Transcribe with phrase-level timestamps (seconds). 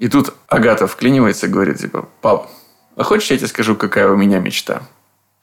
[0.00, 2.50] И тут Агата вклинивается и говорит, типа, пап,
[2.96, 4.82] а хочешь, я тебе скажу, какая у меня мечта?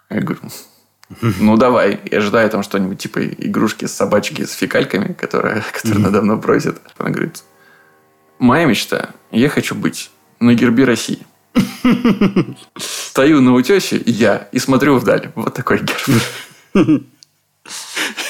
[0.10, 0.42] Я говорю,
[1.40, 2.02] ну, давай.
[2.12, 6.82] Я ожидаю там что-нибудь типа игрушки с собачки с фекальками, которые, которые она давно просит.
[6.98, 7.44] Она говорит,
[8.40, 10.10] моя мечта, я хочу быть
[10.40, 11.26] на гербе России.
[12.78, 15.32] Стою на утесе я и смотрю вдаль.
[15.36, 15.82] Вот такой
[16.74, 17.04] герб.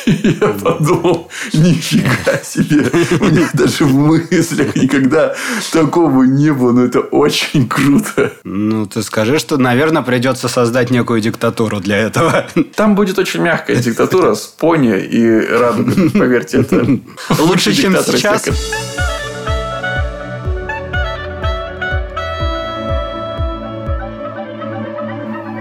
[0.07, 2.89] Я подумал, нифига себе.
[3.19, 5.35] У них даже в мыслях никогда
[5.71, 6.71] такого не было.
[6.71, 8.31] Но это очень круто.
[8.43, 12.47] Ну, ты скажи, что, наверное, придется создать некую диктатуру для этого.
[12.75, 16.09] Там будет очень мягкая диктатура с пони и радугой.
[16.11, 16.85] Поверьте, это
[17.39, 18.45] лучше, чем сейчас.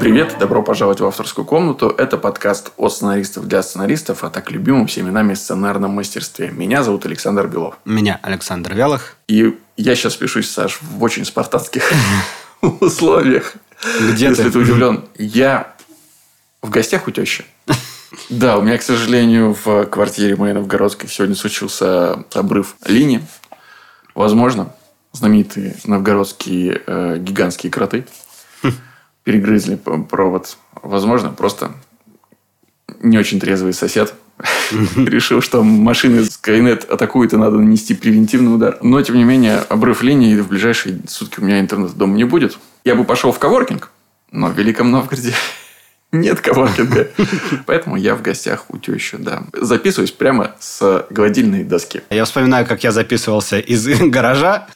[0.06, 1.88] Привет, добро пожаловать в авторскую комнату.
[1.88, 6.52] Это подкаст от сценаристов для сценаристов, а так любимым всеми нами сценарном мастерстве.
[6.52, 7.76] Меня зовут Александр Белов.
[7.84, 9.16] Меня Александр Вялых.
[9.26, 11.90] И я сейчас пишусь, Саш, в очень спартанских
[12.60, 13.54] условиях.
[14.12, 14.52] Где Если ты?
[14.52, 15.06] ты удивлен.
[15.16, 15.74] Я
[16.62, 17.44] в гостях у тещи.
[18.30, 23.26] Да, у меня, к сожалению, в квартире моей новгородской сегодня случился обрыв линии.
[24.14, 24.72] Возможно,
[25.10, 28.06] знаменитые новгородские э, гигантские кроты
[29.26, 30.56] перегрызли провод.
[30.82, 31.72] Возможно, просто
[33.00, 34.14] не очень трезвый сосед
[34.96, 38.78] решил, что машины Skynet атакуют, и надо нанести превентивный удар.
[38.82, 42.56] Но, тем не менее, обрыв линии в ближайшие сутки у меня интернета дома не будет.
[42.84, 43.90] Я бы пошел в коворкинг,
[44.30, 45.34] но в Великом Новгороде
[46.20, 47.08] нет коворкинга.
[47.66, 49.42] Поэтому я в гостях у тещи, да.
[49.52, 52.02] Записываюсь прямо с гладильной доски.
[52.10, 54.66] Я вспоминаю, как я записывался из гаража.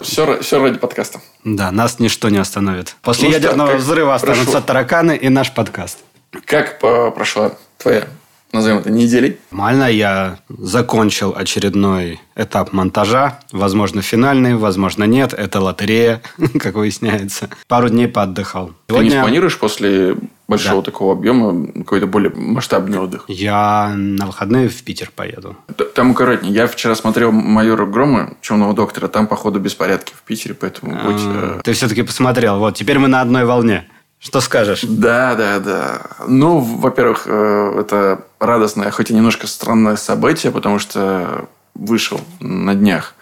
[0.00, 1.20] Все, все ради подкаста.
[1.44, 2.94] Да, нас ничто не остановит.
[3.02, 4.60] После Ну что, ядерного как взрыва останутся прошло?
[4.60, 5.98] тараканы и наш подкаст.
[6.44, 8.04] Как по- прошла твоя,
[8.52, 9.38] назовем это, неделей?
[9.50, 13.40] Нормально, я закончил очередной этап монтажа.
[13.52, 15.32] Возможно, финальный, возможно, нет.
[15.34, 16.22] Это лотерея,
[16.60, 17.48] как выясняется.
[17.66, 18.72] Пару дней поотдыхал.
[18.86, 20.90] Ты не Сегодня планируешь после большого Да.
[20.90, 23.24] такого объема какой-то более масштабный отдых?
[23.28, 25.56] я на выходные в Питер поеду.
[25.94, 26.52] Там аккуратнее.
[26.54, 29.08] Я вчера смотрел «Майора Грома», «Темного доктора».
[29.08, 31.20] Там, походу, беспорядки в Питере, поэтому будь...
[31.22, 32.58] А, э, Ты все-таки посмотрел.
[32.58, 33.88] Вот, теперь мы на одной волне.
[34.20, 34.82] Что скажешь?
[34.82, 36.02] Да, да, да.
[36.26, 43.14] Ну, во-первых, э, это радостное, хоть и немножко странное событие, потому что вышел на днях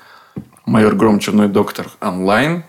[0.64, 1.18] «Майор Гром.
[1.18, 2.64] Черный доктор» онлайн.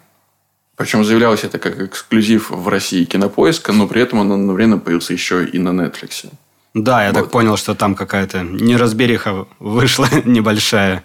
[0.76, 5.46] Причем заявлялось это как эксклюзив в России кинопоиска, но при этом он одновременно появился еще
[5.46, 6.30] и на Netflix.
[6.74, 7.32] Да, я так Вот.
[7.32, 11.04] понял, что там какая-то неразбериха вышла небольшая.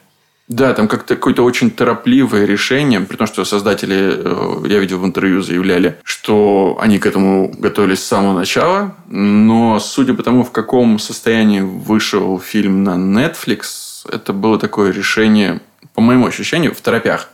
[0.48, 5.06] Да, там как-то какое-то очень торопливое решение, при том, что создатели, э, я видел в
[5.06, 10.50] интервью, заявляли, что они к этому готовились с самого начала, но судя по тому, в
[10.50, 15.60] каком состоянии вышел фильм на Netflix, это было такое решение,
[15.94, 17.28] по моему ощущению, в торопях.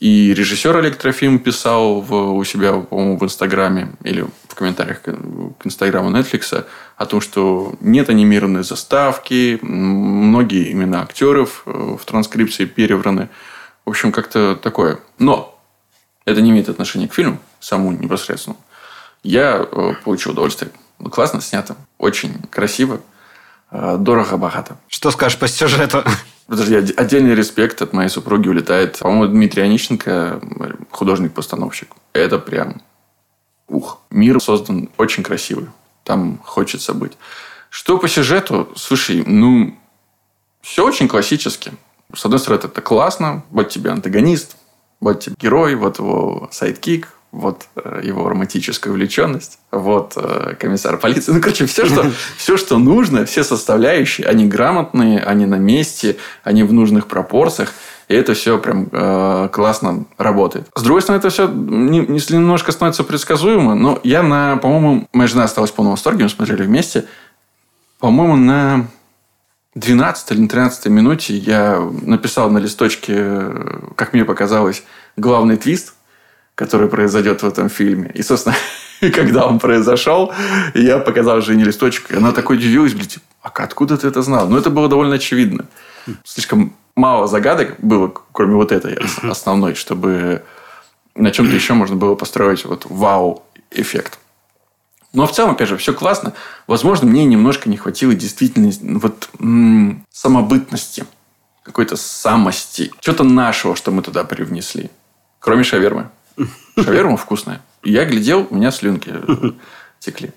[0.00, 5.14] И режиссер Олег Трофим писал в, у себя, по-моему, в Инстаграме или в комментариях к,
[5.64, 6.66] Инстаграму Netflix
[6.96, 13.28] о том, что нет анимированной заставки, многие имена актеров э, в транскрипции перевраны.
[13.84, 14.98] В общем, как-то такое.
[15.18, 15.58] Но
[16.24, 18.56] это не имеет отношения к фильму, самому непосредственно.
[19.22, 20.70] Я э, получил удовольствие.
[21.10, 23.00] Классно снято, очень красиво,
[23.70, 24.76] э, дорого-богато.
[24.88, 26.04] Что скажешь по сюжету?
[26.46, 28.98] Подожди, отде- отдельный респект от моей супруги улетает.
[28.98, 30.40] По-моему, Дмитрий Онищенко,
[30.90, 31.88] художник-постановщик.
[32.12, 32.82] Это прям
[33.68, 34.00] ух.
[34.10, 35.68] Мир создан очень красивый.
[36.04, 37.12] Там хочется быть.
[37.70, 38.68] Что по сюжету?
[38.76, 39.76] Слушай, ну,
[40.60, 41.72] все очень классически.
[42.14, 43.42] С одной стороны, это классно.
[43.50, 44.56] Вот тебе антагонист,
[45.00, 51.32] вот тебе герой, вот его сайдкик, вот э, его романтическая увлеченность, вот э, комиссар полиции.
[51.32, 52.06] Ну, короче, все что,
[52.36, 57.72] все, что нужно, все составляющие, они грамотные, они на месте, они в нужных пропорциях.
[58.06, 60.68] И это все прям э, классно работает.
[60.76, 63.74] С другой стороны, это все не, если немножко становится предсказуемо.
[63.74, 67.06] Но я на, по-моему, моя жена осталась в полном восторге, мы смотрели вместе.
[67.98, 68.86] По-моему, на
[69.74, 73.50] 12 или на 13 минуте я написал на листочке,
[73.96, 74.84] как мне показалось,
[75.16, 75.94] главный твист,
[76.54, 78.10] который произойдет в этом фильме.
[78.14, 78.56] И, собственно,
[79.12, 80.32] когда он произошел,
[80.74, 84.48] я показал Жене листочек, и она такой удивилась, блин, типа, а откуда ты это знал?
[84.48, 85.66] Ну, это было довольно очевидно.
[86.24, 90.42] Слишком мало загадок было, кроме вот этой основной, чтобы
[91.14, 94.18] на чем-то еще можно было построить вот вау-эффект.
[95.12, 96.32] Но в целом, опять же, все классно.
[96.66, 101.04] Возможно, мне немножко не хватило действительно вот м, самобытности,
[101.62, 104.90] какой-то самости, чего-то нашего, что мы туда привнесли.
[105.38, 106.10] Кроме шавермы.
[106.76, 107.60] Шаверма вкусная.
[107.82, 109.12] Я глядел, у меня слюнки
[109.98, 110.32] текли.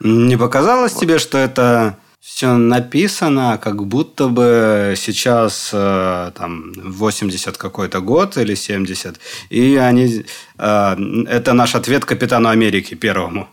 [0.00, 8.00] Не показалось тебе, что это все написано, как будто бы сейчас э, там 80 какой-то
[8.00, 9.20] год или 70,
[9.50, 10.24] и они
[10.58, 10.96] э,
[11.28, 13.48] это наш ответ капитану Америки первому.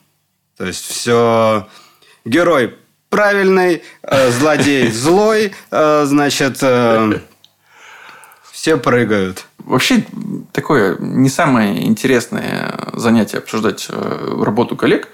[0.57, 1.67] То есть все
[2.25, 2.75] герой
[3.09, 7.19] правильный, э, злодей злой, э, значит, э,
[8.51, 9.45] все прыгают.
[9.65, 10.05] Вообще,
[10.51, 15.07] такое не самое интересное занятие обсуждать э, работу коллег.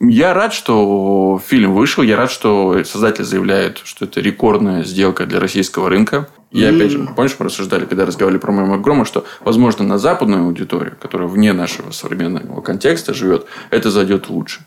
[0.00, 2.02] Я рад, что фильм вышел.
[2.02, 6.28] Я рад, что создатель заявляет, что это рекордная сделка для российского рынка.
[6.50, 10.44] И опять же, помнишь, мы рассуждали, когда разговаривали про «Мой Грома», что, возможно, на западную
[10.44, 14.64] аудиторию, которая вне нашего современного контекста живет, это зайдет лучше.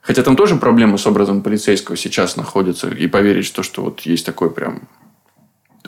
[0.00, 2.88] Хотя там тоже проблемы с образом полицейского сейчас находятся.
[2.88, 4.82] И поверить, что, что вот есть такой прям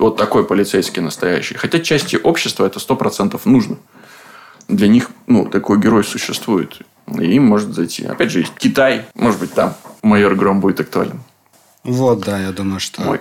[0.01, 1.55] вот такой полицейский настоящий.
[1.55, 3.77] Хотя части общества это сто процентов нужно.
[4.69, 6.79] Для них ну, такой герой существует.
[7.19, 8.07] И им может зайти.
[8.07, 9.05] Опять же, есть Китай.
[9.15, 11.21] Может быть, там майор Гром будет актуален.
[11.83, 13.21] Вот, да, я думаю, что Мой.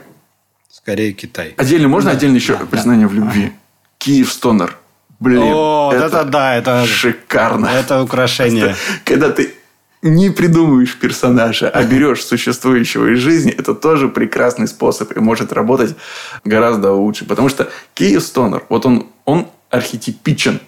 [0.69, 1.53] скорее Китай.
[1.57, 3.13] Отдельно можно да, отдельно еще да, признание да.
[3.13, 3.53] в любви?
[3.97, 4.77] Киев Стонер.
[5.19, 7.65] Блин, О, это, это да, это шикарно.
[7.65, 8.67] Это украшение.
[8.67, 9.53] Просто, когда ты
[10.01, 15.95] не придумываешь персонажа, а берешь существующего из жизни, это тоже прекрасный способ и может работать
[16.43, 17.25] гораздо лучше.
[17.25, 20.59] Потому что Киев Стонер, вот он, он архетипичен.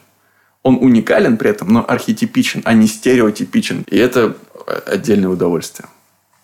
[0.63, 3.83] Он уникален при этом, но архетипичен, а не стереотипичен.
[3.89, 4.36] И это
[4.86, 5.89] отдельное удовольствие.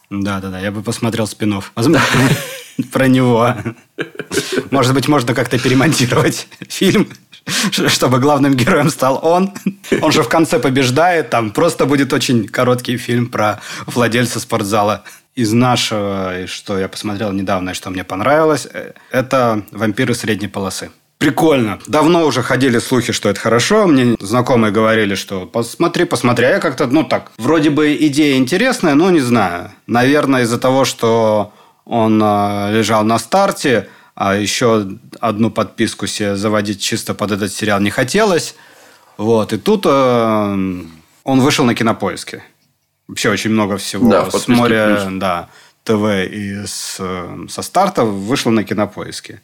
[0.09, 0.59] Да, да, да.
[0.59, 1.71] Я бы посмотрел спинов.
[2.91, 3.55] Про него.
[4.71, 7.07] Может быть, можно как-то перемонтировать фильм
[7.71, 9.53] чтобы главным героем стал он.
[10.01, 11.29] Он же в конце побеждает.
[11.29, 15.03] Там просто будет очень короткий фильм про владельца спортзала.
[15.35, 20.89] Из нашего, что я посмотрел недавно, и что мне понравилось, э, это «Вампиры средней полосы».
[21.19, 21.77] Прикольно.
[21.85, 23.85] Давно уже ходили слухи, что это хорошо.
[23.85, 26.45] Мне знакомые говорили, что посмотри, посмотри.
[26.45, 29.71] А я как-то, ну так, вроде бы идея интересная, но не знаю.
[29.85, 31.53] Наверное, из-за того, что
[31.87, 34.87] он э, лежал на старте, а еще
[35.19, 38.55] одну подписку себе заводить чисто под этот сериал не хотелось.
[39.17, 39.53] Вот.
[39.53, 39.89] И тут э,
[41.23, 42.43] он вышел на кинопоиске.
[43.07, 45.19] Вообще очень много всего да, с моря, плюс.
[45.19, 45.49] да,
[45.83, 49.41] ТВ и с, э, со старта вышло на кинопоиске.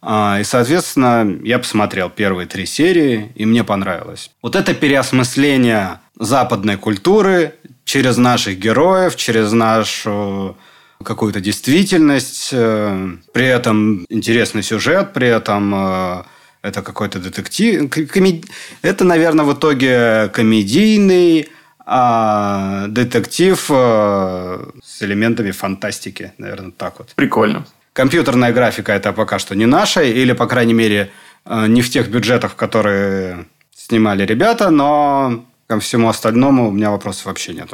[0.00, 4.30] А, и, соответственно, я посмотрел первые три серии, и мне понравилось.
[4.40, 10.56] Вот это переосмысление западной культуры через наших героев, через нашу
[11.02, 16.22] какую-то действительность, э, при этом интересный сюжет, при этом э,
[16.62, 17.90] это какой-то детектив.
[18.82, 21.48] Это, наверное, в итоге комедийный
[21.88, 27.12] а детектив э, с элементами фантастики, наверное, так вот.
[27.14, 27.64] Прикольно.
[27.92, 31.10] Компьютерная графика это пока что не наша, или, по крайней мере,
[31.48, 37.54] не в тех бюджетах, которые снимали ребята, но ко всему остальному у меня вопросов вообще
[37.54, 37.70] нет.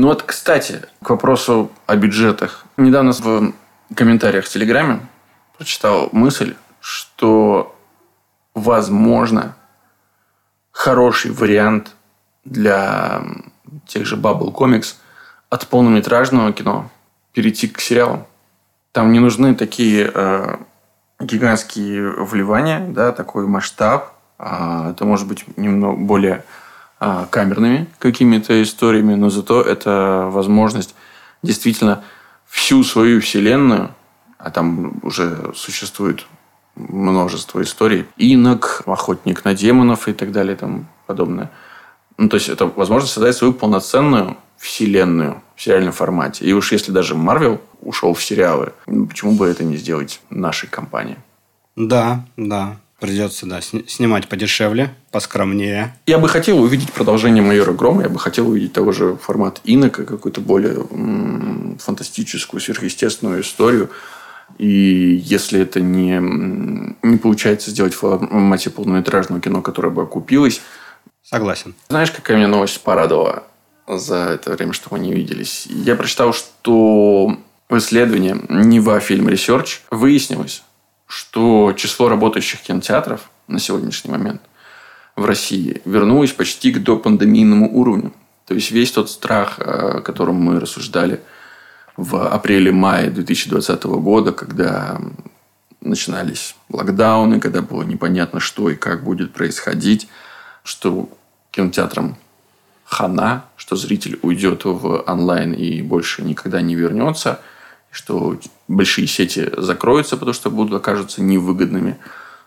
[0.00, 2.64] Ну вот, кстати, к вопросу о бюджетах.
[2.76, 3.52] Недавно в
[3.96, 5.00] комментариях в Телеграме
[5.56, 7.76] прочитал мысль, что
[8.54, 9.56] возможно
[10.70, 11.96] хороший вариант
[12.44, 13.22] для
[13.88, 14.94] тех же Bubble Comics
[15.50, 16.92] от полнометражного кино
[17.32, 18.24] перейти к сериалам.
[18.92, 20.58] Там не нужны такие э,
[21.18, 24.12] гигантские вливания, да, такой масштаб.
[24.38, 26.44] А это может быть немного более
[26.98, 30.94] камерными какими-то историями, но зато это возможность
[31.42, 32.02] действительно
[32.46, 33.90] всю свою вселенную,
[34.38, 36.26] а там уже существует
[36.74, 41.50] множество историй, инок, охотник на демонов и так далее и тому подобное.
[42.16, 46.44] Ну, то есть, это возможность создать свою полноценную вселенную в сериальном формате.
[46.44, 51.16] И уж если даже Марвел ушел в сериалы, почему бы это не сделать нашей компании?
[51.76, 52.76] Да, да.
[53.00, 55.96] Придется, да, снимать подешевле, поскромнее.
[56.06, 58.02] Я бы хотел увидеть продолжение «Майора Грома».
[58.02, 63.90] Я бы хотел увидеть того же формат Инока, какую-то более м- фантастическую, сверхъестественную историю.
[64.58, 64.66] И
[65.24, 66.18] если это не,
[67.02, 70.60] не получается сделать в формате полнометражного кино, которое бы окупилось...
[71.22, 71.74] Согласен.
[71.88, 73.44] Знаешь, какая меня новость порадовала
[73.86, 75.66] за это время, что мы не виделись?
[75.66, 77.38] Я прочитал, что
[77.68, 80.62] в исследовании Нева Фильм Research выяснилось,
[81.08, 84.42] что число работающих кинотеатров на сегодняшний момент
[85.16, 88.12] в России вернулось почти к допандемийному уровню.
[88.46, 91.20] То есть весь тот страх, о котором мы рассуждали
[91.96, 95.00] в апреле-мае 2020 года, когда
[95.80, 100.08] начинались локдауны, когда было непонятно, что и как будет происходить,
[100.62, 101.08] что
[101.50, 102.16] кинотеатрам
[102.84, 107.40] хана, что зритель уйдет в онлайн и больше никогда не вернется–
[107.98, 108.38] что
[108.68, 111.98] большие сети закроются, потому что будут окажутся невыгодными.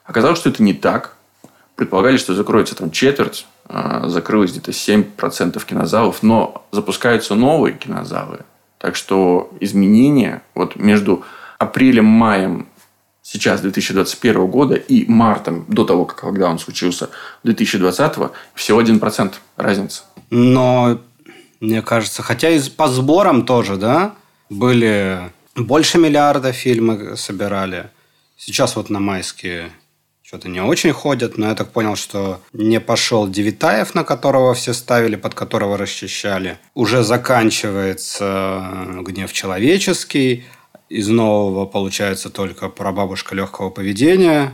[0.06, 1.18] Оказалось, что это не так.
[1.76, 8.40] Предполагали, что закроется там четверть, а закрылось где-то 7% кинозалов, но запускаются новые кинозалы.
[8.78, 11.26] Так что изменения вот между
[11.60, 12.68] апрелем-маем
[13.22, 17.10] сейчас 2021 года и мартом до того, как когда он случился
[17.44, 20.04] 2020, всего 1% разница.
[20.30, 20.98] Но,
[21.60, 24.16] мне кажется, хотя и по сборам тоже, да,
[24.50, 27.90] были больше миллиарда фильмы собирали.
[28.38, 29.72] Сейчас вот на майские
[30.24, 34.74] что-то не очень ходят, но я так понял, что не пошел Девитаев, на которого все
[34.74, 36.58] ставили, под которого расчищали.
[36.74, 40.46] Уже заканчивается «Гнев человеческий»,
[40.88, 44.54] из нового получается только прабабушка легкого поведения.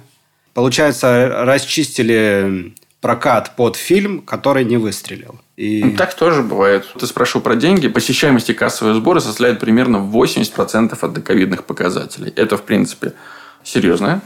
[0.54, 2.76] Получается, расчистили
[3.08, 5.40] прокат под фильм, который не выстрелил.
[5.56, 5.82] И...
[5.82, 6.86] Ну, так тоже бывает.
[7.00, 7.88] Ты спрашивал про деньги.
[7.88, 12.34] Посещаемость и кассовые сборы составляют примерно 80% от доковидных показателей.
[12.36, 13.14] Это, в принципе,
[13.64, 14.22] серьезное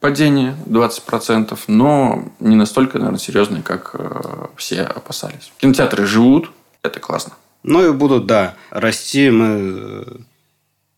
[0.00, 5.50] падение 20%, но не настолько, наверное, серьезное, как э, все опасались.
[5.56, 6.50] Кинотеатры живут,
[6.82, 7.32] это классно.
[7.62, 9.30] Ну и будут, да, расти.
[9.30, 10.04] Мы э,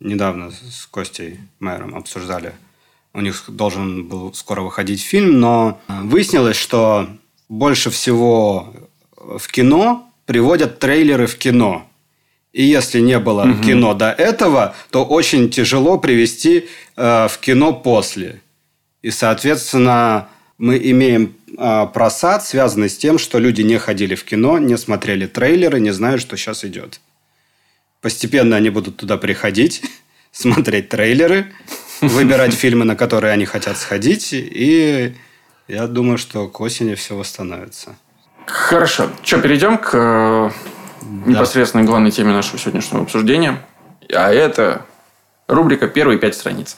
[0.01, 2.55] недавно с Костей Майером обсуждали.
[3.13, 7.09] У них должен был скоро выходить фильм, но выяснилось, что
[7.51, 8.73] больше всего
[9.17, 11.87] в кино приводят трейлеры в кино.
[12.53, 13.63] И если не было угу.
[13.63, 18.41] кино до этого, то очень тяжело привести э, в кино после.
[19.03, 20.29] И, соответственно,
[20.59, 25.27] мы имеем э, просад, связанный с тем, что люди не ходили в кино, не смотрели
[25.27, 27.01] трейлеры, не знают, что сейчас идет.
[28.01, 29.83] Постепенно они будут туда приходить,
[30.33, 31.53] смотреть трейлеры,
[32.01, 35.15] выбирать фильмы, на которые они хотят сходить, и
[35.71, 37.95] я думаю, что к осени все восстановится.
[38.47, 39.09] Хорошо.
[39.23, 40.51] Что, перейдем к э,
[41.03, 41.31] да.
[41.31, 43.65] непосредственно главной теме нашего сегодняшнего обсуждения.
[44.13, 44.85] А это
[45.47, 46.77] рубрика «Первые пять страниц».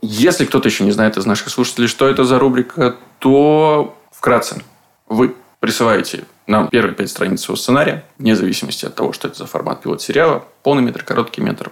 [0.00, 4.60] Если кто-то еще не знает из наших слушателей, что это за рубрика, то вкратце
[5.06, 9.46] вы присылаете нам первые пять страниц своего сценария, вне зависимости от того, что это за
[9.46, 11.70] формат пилот-сериала, полный метр, короткий метр.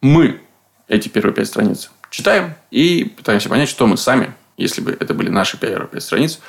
[0.00, 0.40] Мы
[0.88, 5.28] эти первые пять страниц читаем и пытаемся понять, что мы сами, если бы это были
[5.28, 6.40] наши пять страниц,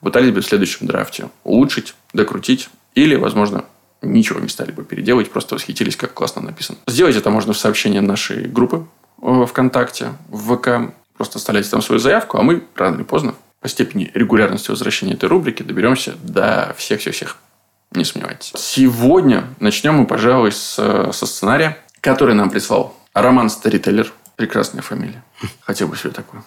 [0.00, 3.64] пытались бы в следующем драфте улучшить, докрутить или, возможно,
[4.02, 6.78] ничего не стали бы переделывать, просто восхитились, как классно написано.
[6.86, 8.86] Сделать это можно в сообщении нашей группы
[9.20, 10.92] ВКонтакте, в ВК.
[11.16, 15.28] Просто оставляйте там свою заявку, а мы рано или поздно по степени регулярности возвращения этой
[15.28, 17.36] рубрики доберемся до всех-всех-всех.
[17.92, 18.52] Не сомневайтесь.
[18.56, 20.74] Сегодня начнем мы, пожалуй, с,
[21.12, 24.12] со сценария, который нам прислал Роман Старителлер.
[24.34, 25.22] Прекрасная фамилия.
[25.60, 26.42] Хотел бы себе такую.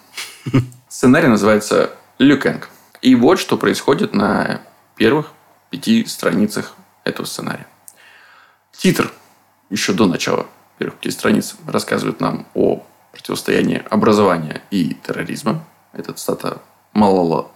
[0.96, 2.70] Сценарий называется «Люкенг».
[3.02, 4.62] И вот что происходит на
[4.94, 5.30] первых
[5.68, 6.74] пяти страницах
[7.04, 7.66] этого сценария.
[8.72, 9.12] Титр
[9.68, 10.46] еще до начала
[10.78, 15.66] первых пяти страниц рассказывает нам о противостоянии образования и терроризма.
[15.92, 16.62] Это цитата
[16.94, 17.50] Малала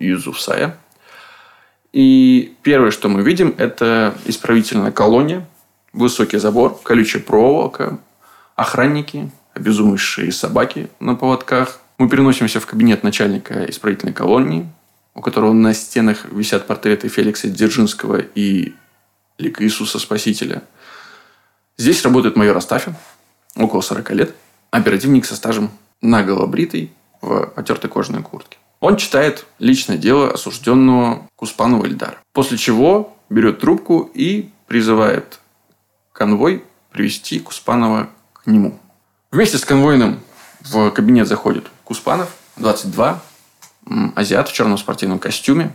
[0.00, 0.76] Юзуфсая.
[1.92, 5.48] И первое, что мы видим, это исправительная колония,
[5.92, 8.00] высокий забор, колючая проволока,
[8.56, 11.78] охранники, обезумевшие собаки на поводках.
[12.02, 14.68] Мы переносимся в кабинет начальника исправительной колонии,
[15.14, 18.74] у которого на стенах висят портреты Феликса Дзержинского и
[19.38, 20.62] лика Иисуса Спасителя–
[21.78, 22.94] Здесь работает майор Астафин,
[23.56, 24.34] около 40 лет,
[24.70, 28.58] оперативник со стажем наголо бритый в потертой кожаной куртке.
[28.80, 32.18] Он читает личное дело осужденного Куспанова Ильдара.
[32.32, 35.40] После чего берет трубку и призывает
[36.12, 38.78] конвой привести Куспанова к нему.
[39.30, 40.20] Вместе с конвойным
[40.64, 43.20] в кабинет заходит Куспанов, 22,
[44.14, 45.74] азиат в черном спортивном костюме.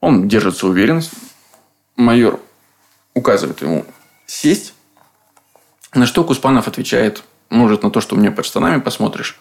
[0.00, 1.02] Он держится уверенно.
[1.96, 2.40] Майор
[3.14, 3.84] указывает ему
[4.26, 4.74] сесть.
[5.94, 9.38] На что Куспанов отвечает, может, на то, что мне под штанами посмотришь.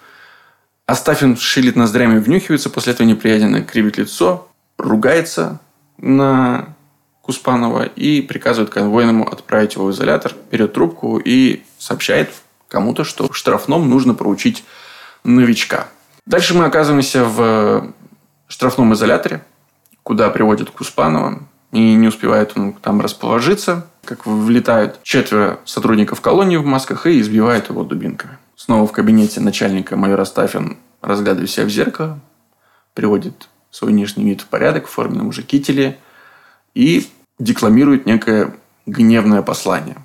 [0.85, 5.59] Астафин шилит ноздрями, внюхивается, после этого неприятно кривит лицо, ругается
[5.97, 6.75] на
[7.21, 12.29] Куспанова и приказывает конвойному отправить его в изолятор, берет трубку и сообщает
[12.67, 14.63] кому-то, что в штрафном нужно проучить
[15.23, 15.87] новичка.
[16.25, 17.93] Дальше мы оказываемся в
[18.47, 19.43] штрафном изоляторе,
[20.03, 21.39] куда приводят Куспанова.
[21.71, 27.69] И не успевает он там расположиться, как влетают четверо сотрудников колонии в масках и избивают
[27.69, 28.37] его дубинками.
[28.55, 32.19] Снова в кабинете начальника майор Астафин разглядывает себя в зеркало,
[32.93, 35.99] приводит свой внешний вид в порядок в форменном уже кителе
[36.73, 37.07] и
[37.37, 38.55] декламирует некое
[38.85, 39.97] гневное послание.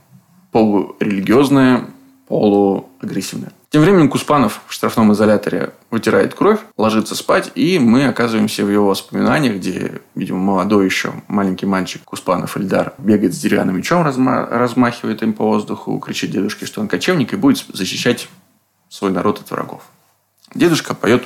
[0.51, 1.87] Полурелигиозное,
[2.33, 3.53] полуагрессивное.
[3.69, 8.87] Тем временем Куспанов в штрафном изоляторе вытирает кровь, ложится спать, и мы оказываемся в его
[8.87, 15.23] воспоминаниях, где, видимо, молодой еще маленький мальчик Куспанов Ильдар бегает с деревянным мечом, разма- размахивает
[15.23, 18.31] им по воздуху, кричит дедушке, что он кочевник, и будет защищать
[18.89, 19.83] свой народ от врагов.
[20.55, 21.25] Дедушка поет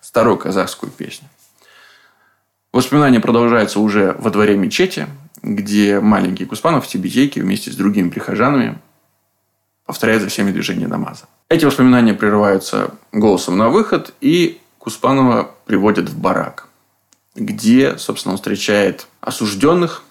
[0.00, 1.28] старую казахскую песню.
[2.72, 5.06] Воспоминания продолжаются уже во дворе мечети,
[5.40, 8.80] где маленький Куспанов в Тибетейке вместе с другими прихожанами
[9.88, 11.24] повторяет за всеми движения намаза.
[11.48, 16.68] Эти воспоминания прерываются голосом на выход, и Куспанова приводят в барак,
[17.34, 20.02] где, собственно, он встречает осужденных,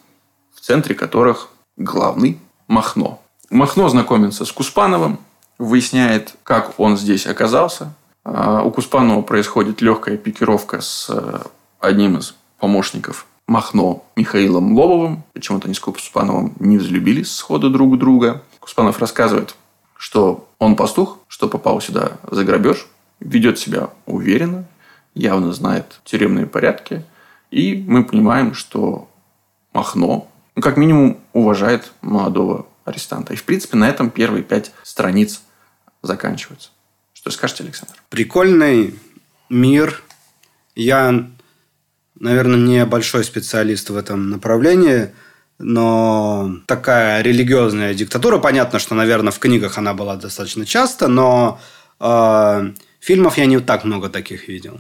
[0.56, 3.22] в центре которых главный Махно.
[3.52, 5.20] Махно знакомится с Куспановым,
[5.60, 7.94] выясняет, как он здесь оказался.
[8.24, 11.40] А, у Куспанова происходит легкая пикировка с э,
[11.80, 15.22] одним из помощников Махно Михаилом Лобовым.
[15.34, 18.42] Почему-то они с Куспановым не взлюбились сходу друг друга.
[18.60, 19.56] Куспанов рассказывает,
[19.98, 22.88] что он пастух, что попал сюда за грабеж,
[23.20, 24.66] ведет себя уверенно,
[25.14, 27.04] явно знает тюремные порядки.
[27.52, 29.10] И мы понимаем, что
[29.74, 33.34] Махно, ну, как минимум, уважает молодого арестанта.
[33.34, 35.42] И, в принципе, на этом первые пять страниц
[36.02, 36.70] заканчиваются.
[37.14, 37.96] Что скажете, Александр?
[38.10, 38.98] Прикольный
[39.50, 40.04] мир.
[40.76, 41.28] Я
[42.20, 45.12] наверное, не большой специалист в этом направлении,
[45.60, 51.60] но такая религиозная диктатура, понятно, что, наверное, в книгах она была достаточно часто, но
[52.00, 54.80] э, фильмов я не так много таких видел.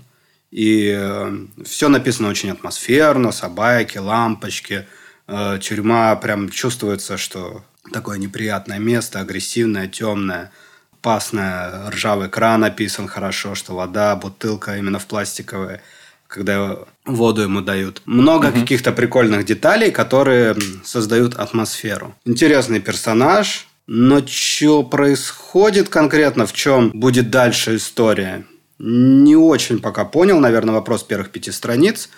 [0.51, 4.87] И э, все написано очень атмосферно, собаки, лампочки,
[5.27, 10.51] э, тюрьма, прям чувствуется, что такое неприятное место, агрессивное, темное,
[10.93, 15.79] опасное, ржавый кран описан хорошо, что вода, бутылка именно в пластиковой–
[16.27, 18.01] когда воду ему дают.
[18.05, 18.59] Много угу.
[18.59, 22.15] каких-то прикольных деталей, которые создают атмосферу.
[22.25, 28.45] Интересный персонаж, но что происходит конкретно, в чем будет дальше история,
[28.79, 32.09] не очень пока понял, наверное, вопрос первых пяти страниц,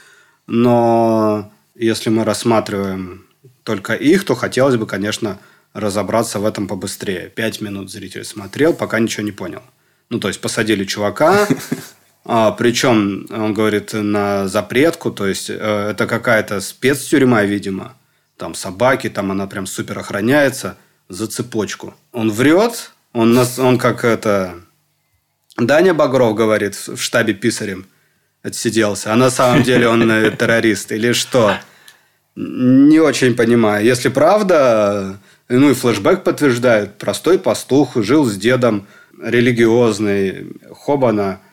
[0.47, 3.25] но если мы рассматриваем
[3.63, 5.39] только их, то хотелось бы, конечно,
[5.73, 7.31] разобраться в этом побыстрее.
[7.33, 9.61] Пять минут зритель смотрел, пока ничего не понял.
[10.09, 11.47] Ну, то есть, посадили чувака,
[12.51, 17.95] причем, он говорит, на запретку, то есть, э, это какая-то спецтюрьма, видимо.
[18.37, 21.95] Там собаки, там она прям супер охраняется за цепочку.
[22.11, 24.59] Он врет, он, нас, он как это...
[25.57, 27.87] Даня Багров говорит в штабе писарем
[28.43, 31.57] отсиделся, а на самом деле он э, террорист или что?
[32.35, 33.83] Не очень понимаю.
[33.83, 35.17] Если правда,
[35.49, 38.85] ну и флешбэк подтверждает, простой пастух, жил с дедом,
[39.19, 41.39] религиозный, Хобана–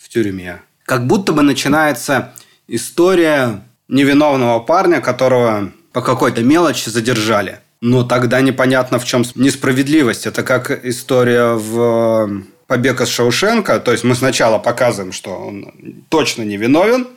[0.00, 0.62] в тюрьме.
[0.84, 2.32] Как будто бы начинается
[2.66, 7.60] история невиновного парня, которого по какой-то мелочи задержали.
[7.80, 10.26] Но тогда непонятно, в чем несправедливость.
[10.26, 13.80] Это как история в э, «Побег из Шаушенко».
[13.80, 17.08] То есть, мы сначала показываем, что он точно невиновен,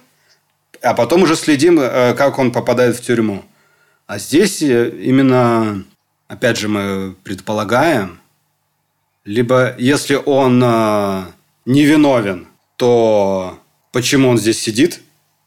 [0.82, 3.44] а потом уже следим, э, как он попадает в тюрьму.
[4.08, 5.84] А здесь э, именно,
[6.28, 8.20] опять же, мы предполагаем,
[9.26, 10.60] либо если он
[11.66, 13.60] невиновен, то
[13.92, 15.02] почему он здесь сидит,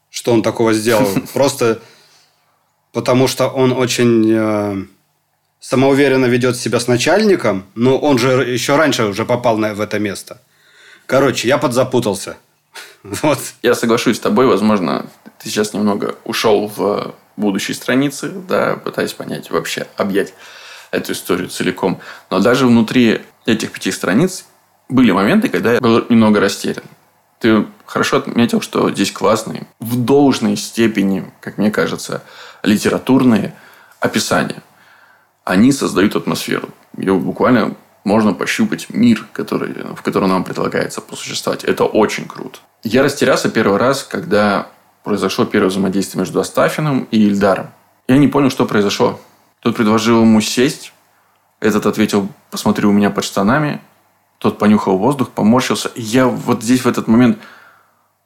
[0.09, 1.07] что он такого сделал.
[1.33, 1.81] Просто
[2.93, 4.85] потому что он очень э,
[5.59, 9.99] самоуверенно ведет себя с начальником, но он же еще раньше уже попал на, в это
[9.99, 10.41] место.
[11.05, 12.37] Короче, я подзапутался.
[13.03, 13.39] Вот.
[13.61, 15.05] Я соглашусь с тобой, возможно,
[15.39, 20.33] ты сейчас немного ушел в будущей страницы, да, пытаясь понять вообще, объять
[20.91, 22.01] эту историю целиком.
[22.29, 24.45] Но даже внутри этих пяти страниц
[24.89, 26.83] были моменты, когда я был немного растерян.
[27.39, 32.23] Ты хорошо отметил, что здесь классные, в должной степени, как мне кажется,
[32.63, 33.53] литературные
[33.99, 34.63] описания.
[35.43, 36.69] Они создают атмосферу.
[36.97, 41.63] Ее буквально можно пощупать мир, который, в котором нам предлагается посуществовать.
[41.63, 42.59] Это очень круто.
[42.83, 44.67] Я растерялся первый раз, когда
[45.03, 47.71] произошло первое взаимодействие между Астафиным и Ильдаром.
[48.07, 49.19] Я не понял, что произошло.
[49.59, 50.93] Тот предложил ему сесть.
[51.59, 53.81] Этот ответил, посмотри у меня под штанами.
[54.39, 55.89] Тот понюхал воздух, поморщился.
[55.89, 57.39] И я вот здесь в этот момент...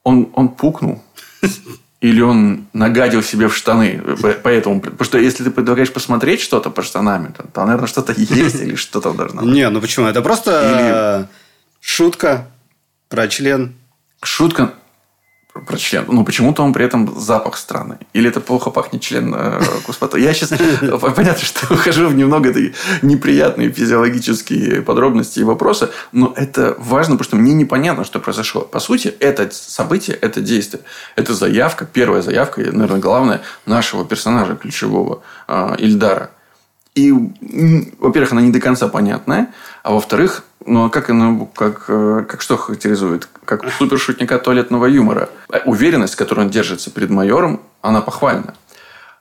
[0.03, 1.01] Он, он пукнул.
[2.01, 4.01] Или он нагадил себе в штаны.
[4.43, 8.59] Поэтому, потому что если ты предлагаешь посмотреть что-то по штанами, то, то наверное, что-то есть
[8.59, 9.53] или что-то должно быть.
[9.53, 10.07] Не, ну почему?
[10.07, 11.27] Это просто или...
[11.79, 12.47] шутка
[13.07, 13.75] про член.
[14.23, 14.73] Шутка
[15.53, 16.05] про член.
[16.07, 17.97] Ну, почему-то он при этом запах странный.
[18.13, 20.17] Или это плохо пахнет член э, Куспата.
[20.17, 20.49] Я сейчас...
[21.15, 22.53] Понятно, что ухожу в немного
[23.01, 28.61] неприятные физиологические подробности и вопросы, но это важно, потому что мне непонятно, что произошло.
[28.61, 30.83] По сути, это событие, это действие.
[31.15, 36.31] Это заявка, первая заявка, наверное, главная нашего персонажа ключевого, э, Ильдара.
[36.93, 37.13] И,
[37.99, 42.41] во-первых, она не до конца понятная, а во-вторых, ну а как она, как, э, как
[42.41, 43.27] что характеризует?
[43.45, 45.29] Как супершутника туалетного юмора.
[45.65, 48.53] Уверенность, которую он держится перед майором, она похвальна.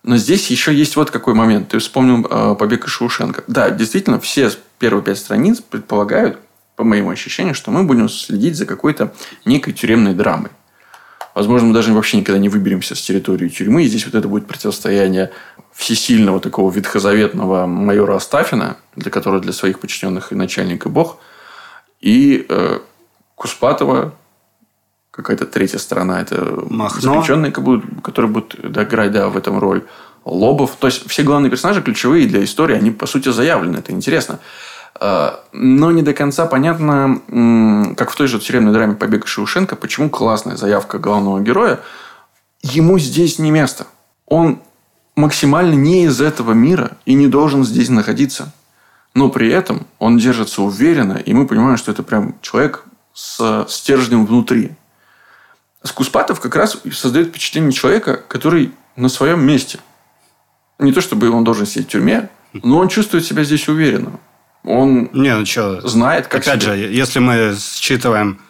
[0.02, 1.68] Но здесь еще есть вот какой момент.
[1.68, 3.44] Ты вспомнил э, «Побег из Шоушенка».
[3.46, 6.38] Да, действительно, все первые пять страниц предполагают,
[6.76, 9.12] по моему ощущению, что мы будем следить за какой-то
[9.44, 10.50] некой тюремной драмой.
[11.34, 13.84] Возможно, мы даже вообще никогда не выберемся с территории тюрьмы.
[13.84, 15.30] И здесь вот это будет противостояние
[15.72, 21.18] всесильного такого ветхозаветного майора Астафина, для которого для своих подчиненных и начальник, и бог,
[22.00, 22.80] и э,
[23.36, 24.12] Куспатова,
[25.10, 27.00] какая-то третья сторона, это Махно.
[27.00, 29.84] заключенные, которые будут играть да, в этом роль.
[30.24, 30.76] Лобов.
[30.78, 33.78] То есть, все главные персонажи ключевые для истории, они, по сути, заявлены.
[33.78, 34.38] Это интересно.
[34.98, 40.10] Э, но не до конца понятно, как в той же тюремной драме «Побег Шиушенко», почему
[40.10, 41.80] классная заявка главного героя,
[42.62, 43.86] ему здесь не место.
[44.26, 44.60] Он
[45.16, 48.52] максимально не из этого мира и не должен здесь находиться.
[49.14, 54.24] Но при этом он держится уверенно, и мы понимаем, что это прям человек с стержнем
[54.24, 54.72] внутри.
[55.82, 59.80] Скуспатов как раз создает впечатление человека, который на своем месте.
[60.78, 64.12] Не то, чтобы он должен сидеть в тюрьме, но он чувствует себя здесь уверенно.
[64.64, 66.74] Он не, ну что, знает, как Опять себе...
[66.74, 68.40] же, если мы считываем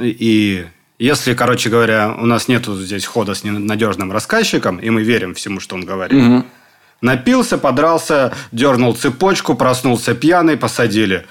[0.00, 0.66] и
[0.98, 5.58] если, короче говоря, у нас нету здесь хода с ненадежным рассказчиком, и мы верим всему,
[5.58, 6.22] что он говорит.
[6.22, 6.46] Угу.
[7.00, 11.26] Напился, подрался, дернул цепочку, проснулся пьяный, посадили.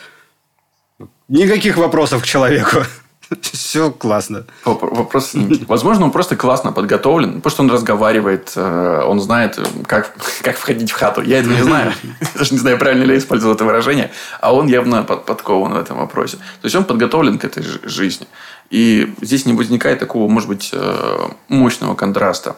[1.30, 2.84] Никаких вопросов к человеку.
[3.41, 4.46] Все классно.
[4.65, 5.32] Вопрос...
[5.67, 10.91] Возможно, он просто классно подготовлен, потому что он разговаривает, э, он знает, как, как входить
[10.91, 11.22] в хату.
[11.22, 11.94] Я этого не знаю.
[12.36, 14.12] Даже не знаю, правильно ли я использовал это выражение.
[14.39, 16.38] А он явно подкован в этом вопросе.
[16.38, 18.28] То есть, он подготовлен к этой жизни.
[18.70, 21.17] И здесь не возникает такого, может быть, э,
[21.48, 22.58] мощного контраста.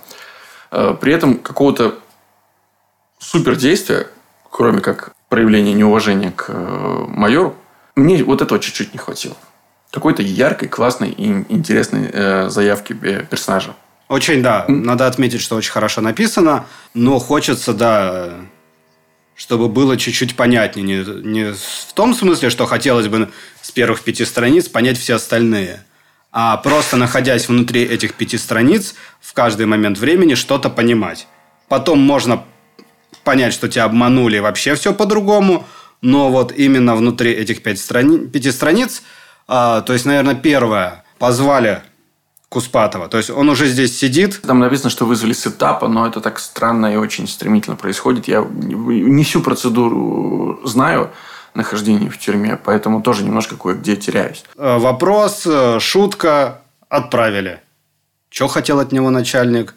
[0.71, 1.95] Э, при этом какого-то
[3.19, 4.07] супердействия,
[4.49, 6.51] кроме как проявления неуважения к
[7.07, 7.55] майору,
[7.95, 9.35] мне вот этого чуть-чуть не хватило
[9.93, 13.75] какой-то яркой, классной и интересной э, заявки персонажа.
[14.09, 14.65] Очень, да.
[14.67, 18.33] Надо отметить, что очень хорошо написано, но хочется, да,
[19.35, 20.83] чтобы было чуть-чуть понятнее.
[20.83, 23.29] Не, не в том смысле, что хотелось бы
[23.61, 25.83] с первых пяти страниц понять все остальные,
[26.31, 31.27] а просто находясь внутри этих пяти страниц, в каждый момент времени что-то понимать.
[31.67, 32.43] Потом можно
[33.23, 35.67] понять, что тебя обманули, вообще все по-другому,
[36.01, 38.17] но вот именно внутри этих пять страни...
[38.17, 39.03] пяти страниц–
[39.47, 41.03] а, то есть, наверное, первое.
[41.19, 41.81] Позвали
[42.49, 43.07] Куспатова.
[43.07, 44.41] То есть он уже здесь сидит.
[44.41, 48.27] Там написано, что вызвали с этапа, но это так странно и очень стремительно происходит.
[48.27, 51.11] Я не всю процедуру знаю
[51.55, 54.43] нахождения в тюрьме, поэтому тоже немножко кое-где теряюсь.
[54.55, 57.59] Э, вопрос, э, шутка, отправили.
[58.29, 59.73] Что хотел от него начальник?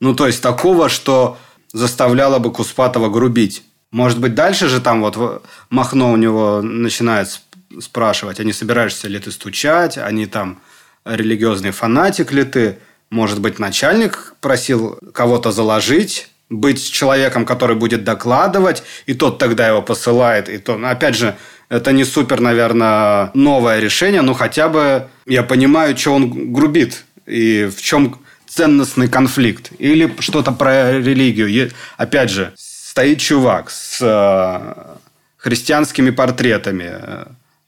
[0.00, 1.36] Ну, то есть такого, что
[1.72, 3.64] заставляло бы Куспатова грубить.
[3.90, 7.40] Может быть, дальше же там вот Махно у него начинает
[7.80, 10.60] спрашивать, а не собираешься ли ты стучать, а не там
[11.04, 12.78] религиозный фанатик ли ты.
[13.10, 19.82] Может быть, начальник просил кого-то заложить, быть человеком, который будет докладывать, и тот тогда его
[19.82, 20.48] посылает.
[20.48, 21.36] И то, опять же,
[21.68, 27.70] это не супер, наверное, новое решение, но хотя бы я понимаю, что он грубит и
[27.74, 29.70] в чем ценностный конфликт.
[29.78, 31.70] Или что-то про религию.
[31.96, 34.96] Опять же, стоит чувак с э,
[35.36, 36.92] христианскими портретами,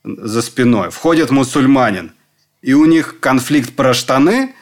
[0.04, 0.90] за спиной.
[0.90, 2.12] Входит мусульманин.
[2.60, 4.54] И у них конфликт про штаны.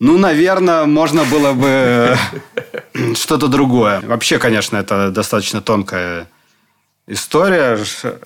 [0.00, 2.16] Ну, наверное, можно было бы
[3.14, 4.00] что-то другое.
[4.00, 6.28] Вообще, конечно, это достаточно тонкая
[7.06, 7.78] история,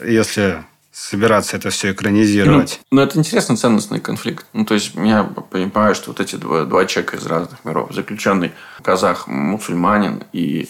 [0.05, 2.81] если собираться это все экранизировать.
[2.91, 4.47] Ну, ну это интересный ценностный конфликт.
[4.53, 8.53] Ну, то есть, я понимаю, что вот эти два, два человека из разных миров, заключенный
[8.83, 10.69] казах, мусульманин и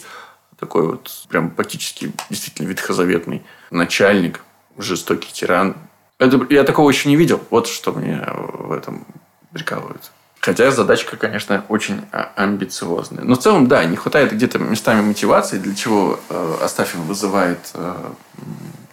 [0.59, 4.41] такой вот прям практически действительно ветхозаветный начальник,
[4.79, 5.75] жестокий тиран.
[6.17, 7.41] Это, я такого еще не видел.
[7.49, 9.05] Вот что мне в этом
[9.53, 10.11] прикалывает.
[10.41, 13.23] Хотя задачка, конечно, очень а, амбициозная.
[13.23, 17.93] Но в целом, да, не хватает где-то местами мотивации, для чего э, Астафин вызывает э,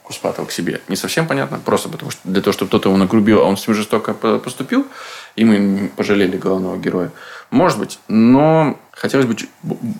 [0.03, 0.81] Куспатова к себе.
[0.89, 1.61] Не совсем понятно.
[1.65, 4.87] Просто потому что для того, чтобы кто-то его нагрубил, а он с ним жестоко поступил,
[5.37, 7.13] и мы пожалели главного героя.
[7.51, 9.37] Может быть, но хотелось бы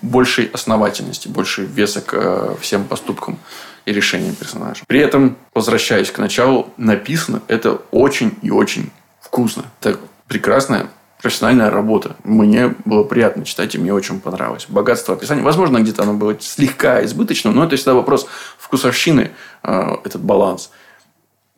[0.03, 3.39] большей основательности, больше веса к э, всем поступкам
[3.87, 4.85] и решениям персонажа.
[4.87, 9.65] При этом, возвращаясь к началу, написано это очень и очень вкусно.
[9.81, 10.89] Это прекрасная
[11.23, 12.17] профессиональная работа.
[12.25, 14.67] Мне было приятно читать, и мне очень понравилось.
[14.69, 15.43] Богатство описания.
[15.43, 18.27] Возможно, где-то оно было слегка избыточным, но это всегда вопрос
[18.59, 19.31] вкусовщины,
[19.63, 20.71] э, этот баланс.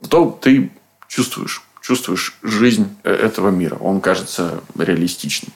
[0.09, 0.71] То ты
[1.09, 3.77] чувствуешь, чувствуешь жизнь э, этого мира.
[3.77, 5.53] Он кажется реалистичным.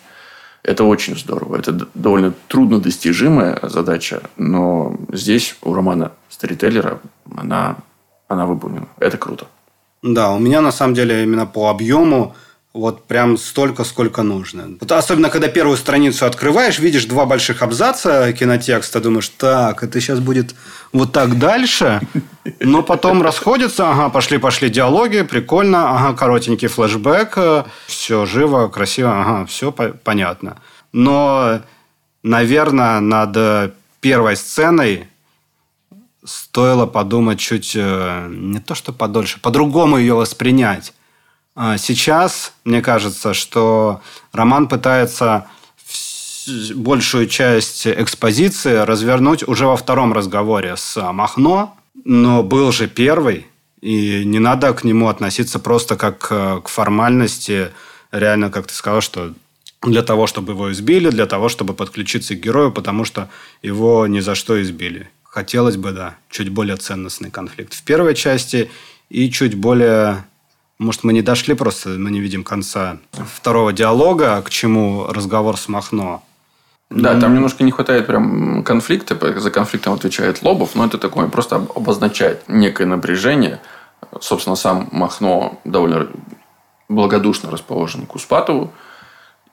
[0.63, 1.57] Это очень здорово.
[1.57, 7.01] Это довольно трудно достижимая задача, но здесь у романа Старителлера
[7.37, 7.77] она,
[8.29, 8.87] она выполнена.
[8.99, 9.47] Это круто.
[10.03, 12.35] Да, у меня на самом деле именно по объему
[12.75, 14.79] Вот прям столько, сколько нужно.
[14.81, 20.21] Вот особенно, когда первую страницу открываешь, видишь два больших абзаца кинотекста, думаешь, так, это сейчас
[20.21, 20.55] будет
[20.91, 22.01] вот так дальше,
[22.61, 29.71] но потом расходятся, ага, пошли-пошли диалоги, прикольно, ага, коротенький флешбэк, все живо, красиво, ага, все
[29.71, 30.57] по- понятно.
[30.93, 31.61] Но,
[32.23, 35.09] наверное, над первой сценой
[36.25, 40.95] стоило подумать чуть э, не то, что подольше, по-другому ее воспринять.
[41.55, 44.01] А Сейчас, мне кажется, что
[44.33, 45.47] роман пытается
[46.75, 53.47] большую часть экспозиции развернуть уже во втором разговоре с Махно, но был же первый,
[53.81, 57.71] и не надо к нему относиться просто как э, к формальности.
[58.13, 59.33] Реально, как ты сказал, что
[59.83, 63.29] для того, чтобы его избили, для того, чтобы подключиться к герою, потому что
[63.63, 65.11] его ни за что избили.
[65.25, 68.71] Хотелось бы, да, чуть более ценностный конфликт в первой части
[69.11, 70.25] и чуть более...
[70.79, 72.99] Может, мы не дошли просто, мы не видим конца
[73.37, 76.23] второго диалога, к чему разговор с Махно.
[76.91, 79.17] Да, там немножко не хватает прям конфликта.
[79.41, 83.61] За конфликтом отвечает Лобов, но это такое просто об- обозначает некое напряжение.
[84.21, 86.09] Собственно, сам Махно довольно
[86.91, 88.73] благодушно расположен к Успатову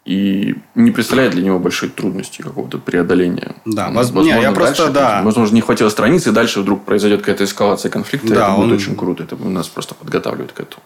[0.04, 3.56] и не представляет для него большой трудности какого-то преодоления.
[3.66, 5.22] Да, М, воз- не, я просто, дальше, да.
[5.24, 8.28] Возможно, не хватило страницы, и дальше вдруг произойдет какая-то эскалация конфликта.
[8.34, 9.24] Да, это будет он- очень круто.
[9.24, 10.82] Это нас просто подготавливает к этому.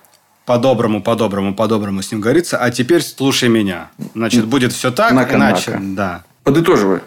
[0.45, 2.57] По-доброму, по-доброму, по-доброму с ним говорится.
[2.57, 3.91] А теперь слушай меня.
[4.13, 5.71] Значит, будет все так, Нака, иначе...
[5.71, 5.83] нака.
[5.83, 6.23] Да.
[6.43, 7.01] Подытоживая,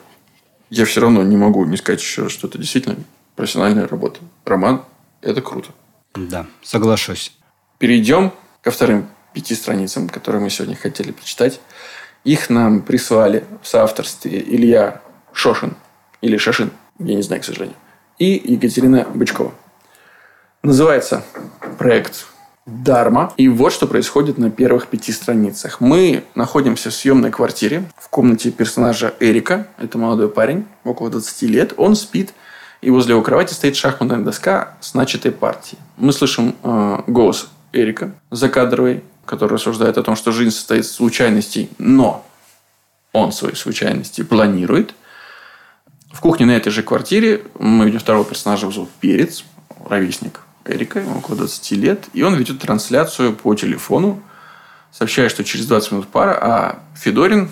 [0.71, 2.97] я все равно не могу не сказать еще, что это действительно
[3.35, 4.21] профессиональная работа.
[4.45, 4.83] Роман–
[5.21, 5.69] это круто.
[6.15, 7.33] Да, соглашусь.
[7.79, 11.61] Перейдем ко вторым пяти страницам, которые мы сегодня хотели прочитать.
[12.25, 15.77] Их нам прислали в соавторстве Илья Шошин,
[16.23, 17.77] или Шашин, я не знаю, к сожалению,
[18.19, 19.53] и Екатерина Бычкова.
[20.63, 21.23] Называется
[21.79, 22.27] проект
[22.67, 23.33] Дарма.
[23.37, 25.81] И вот что происходит на первых пяти страницах.
[25.81, 29.69] Мы находимся в съемной квартире в комнате персонажа Эрика.
[29.79, 31.75] Это молодой парень, около 20 лет.
[31.77, 32.35] Он спит,
[32.83, 35.79] и возле его кровати стоит шахматная доска с начатой партией.
[35.97, 41.71] Мы слышим э, голос Эрика закадровый, который рассуждает о том, что жизнь состоит из случайностей,
[41.79, 42.27] но
[43.13, 44.93] он свои случайности планирует.
[46.13, 49.45] В кухне на этой же квартире мы видим второго персонажа, его зовут Перец,
[49.89, 52.05] ровесник Эрика, ему около 20 лет.
[52.13, 54.23] И он ведет трансляцию по телефону,
[54.93, 57.51] сообщая, что через 20 минут пара, а Федорин,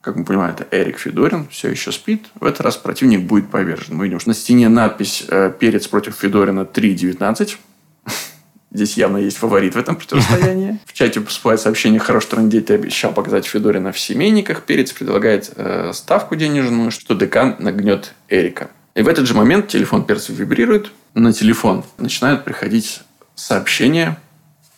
[0.00, 2.26] как мы понимаем, это Эрик Федорин, все еще спит.
[2.34, 3.96] В этот раз противник будет повержен.
[3.96, 7.56] Мы видим, что на стене надпись э, «Перец против Федорина 3.19».
[8.70, 10.78] Здесь явно есть фаворит в этом противостоянии.
[10.86, 14.62] В чате поступает сообщение «Хорош трындеть, ты обещал показать Федорина в семейниках».
[14.62, 18.70] Перец предлагает э, ставку денежную, что декан нагнет Эрика.
[18.96, 20.90] И в этот же момент телефон Перца вибрирует.
[21.12, 23.02] На телефон начинают приходить
[23.34, 24.18] сообщения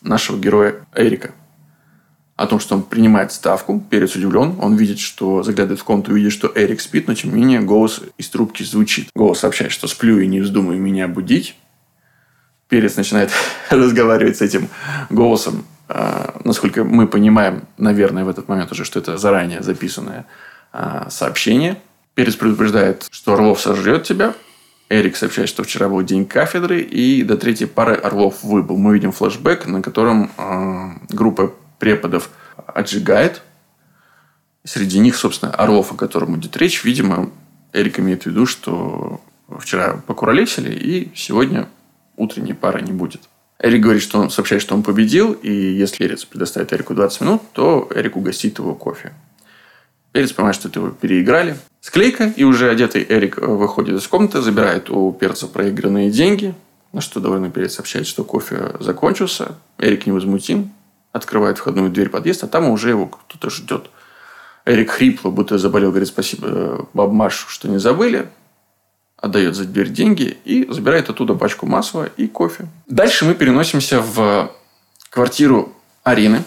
[0.02, 1.30] нашего героя Эрика
[2.34, 3.80] о том, что он принимает ставку.
[3.88, 4.56] Перец удивлен.
[4.60, 8.00] Он видит, что заглядывает в комнату, видит, что Эрик спит, но тем не менее голос
[8.18, 9.08] из трубки звучит.
[9.14, 11.54] Голос сообщает, что сплю и не вздумай меня будить.
[12.68, 13.30] Перец начинает
[13.70, 14.68] разговаривать с этим
[15.10, 15.64] голосом.
[15.88, 20.26] А, насколько мы понимаем, наверное, в этот момент уже, что это заранее записанное
[20.72, 21.80] а, сообщение.
[22.18, 24.34] Перец предупреждает, что Орлов сожрет тебя.
[24.88, 28.76] Эрик сообщает, что вчера был день кафедры, и до третьей пары Орлов выбыл.
[28.76, 33.42] Мы видим флешбэк, на котором а, группа преподов отжигает.
[34.64, 36.82] Среди них, собственно, Орлов, о котором идет речь.
[36.82, 37.30] Видимо,
[37.72, 39.20] Эрик имеет в виду, что
[39.56, 41.68] вчера покуролесили, и сегодня
[42.16, 43.28] утренней пары не будет.
[43.60, 47.42] Эрик говорит, что он сообщает, что он победил, и если Перец предоставит Эрику 20 минут,
[47.52, 49.12] то Эрик угостит его кофе.
[50.12, 51.56] Перец понимает, что это его переиграли.
[51.80, 56.54] Склейка, и уже одетый Эрик выходит из комнаты, забирает у Перца проигранные деньги,
[56.92, 59.52] на что довольно Перец сообщает, что кофе закончился.
[59.78, 60.72] Эрик невозмутим,
[61.12, 63.90] открывает входную дверь подъезда, а там уже его кто-то ждет.
[64.64, 68.28] Эрик хрипло, будто заболел, говорит спасибо Баб Машу, что не забыли.
[69.16, 72.68] Отдает за дверь деньги и забирает оттуда пачку масла и кофе.
[72.86, 74.52] Дальше мы переносимся в
[75.10, 75.72] квартиру
[76.04, 76.44] Арины,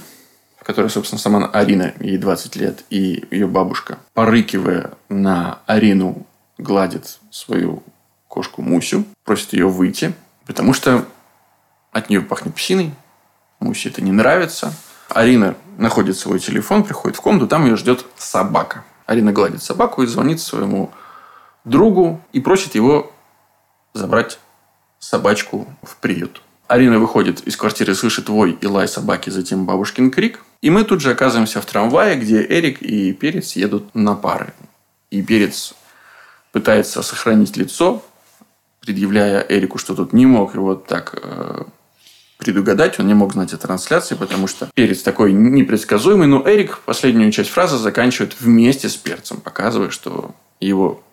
[0.63, 6.25] которая, собственно, сама Арина, ей 20 лет, и ее бабушка, порыкивая на Арину,
[6.57, 7.83] гладит свою
[8.27, 10.13] кошку Мусю, просит ее выйти,
[10.45, 11.05] потому что
[11.91, 12.93] от нее пахнет псиной,
[13.59, 14.73] Мусе это не нравится.
[15.09, 18.83] Арина находит свой телефон, приходит в комнату, там ее ждет собака.
[19.05, 20.91] Арина гладит собаку и звонит своему
[21.65, 23.11] другу и просит его
[23.93, 24.39] забрать
[24.99, 26.41] собачку в приют.
[26.67, 30.39] Арина выходит из квартиры, слышит вой и лай собаки, затем бабушкин крик.
[30.61, 34.53] И мы тут же оказываемся в трамвае, где Эрик и Перец едут на пары.
[35.09, 35.73] И Перец
[36.51, 38.03] пытается сохранить лицо,
[38.79, 41.63] предъявляя Эрику, что тут не мог его так э,
[42.37, 47.31] предугадать, он не мог знать о трансляции, потому что перец такой непредсказуемый, но Эрик последнюю
[47.31, 51.03] часть фразы заканчивает вместе с перцем, показывая, что его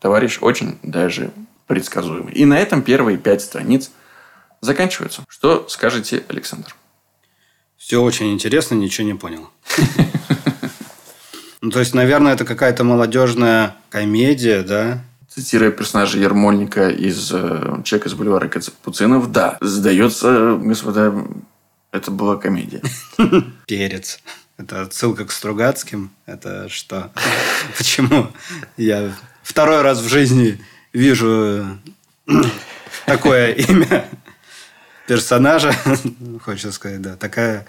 [0.00, 1.30] товарищ очень даже
[1.66, 2.34] предсказуемый.
[2.34, 3.90] И на этом первые пять страниц
[4.60, 5.24] заканчиваются.
[5.28, 6.74] Что скажете, Александр?
[7.84, 9.50] Все очень интересно, ничего не понял.
[11.60, 15.02] Ну, то есть, наверное, это какая-то молодежная комедия, да?
[15.30, 21.26] цитируя персонажа Ермольника из э, «Человека из бульвара Кацапуцинов», да, сдается, господа,
[21.90, 22.82] это была комедия.
[23.66, 24.20] Перец.
[24.58, 26.10] Это отсылка к Стругацким.
[26.26, 27.12] Это что?
[27.78, 28.28] Почему
[28.76, 31.78] я второй раз в жизни вижу
[33.06, 34.04] такое имя
[35.06, 35.74] персонажа,
[36.44, 37.66] хочется сказать, да, такая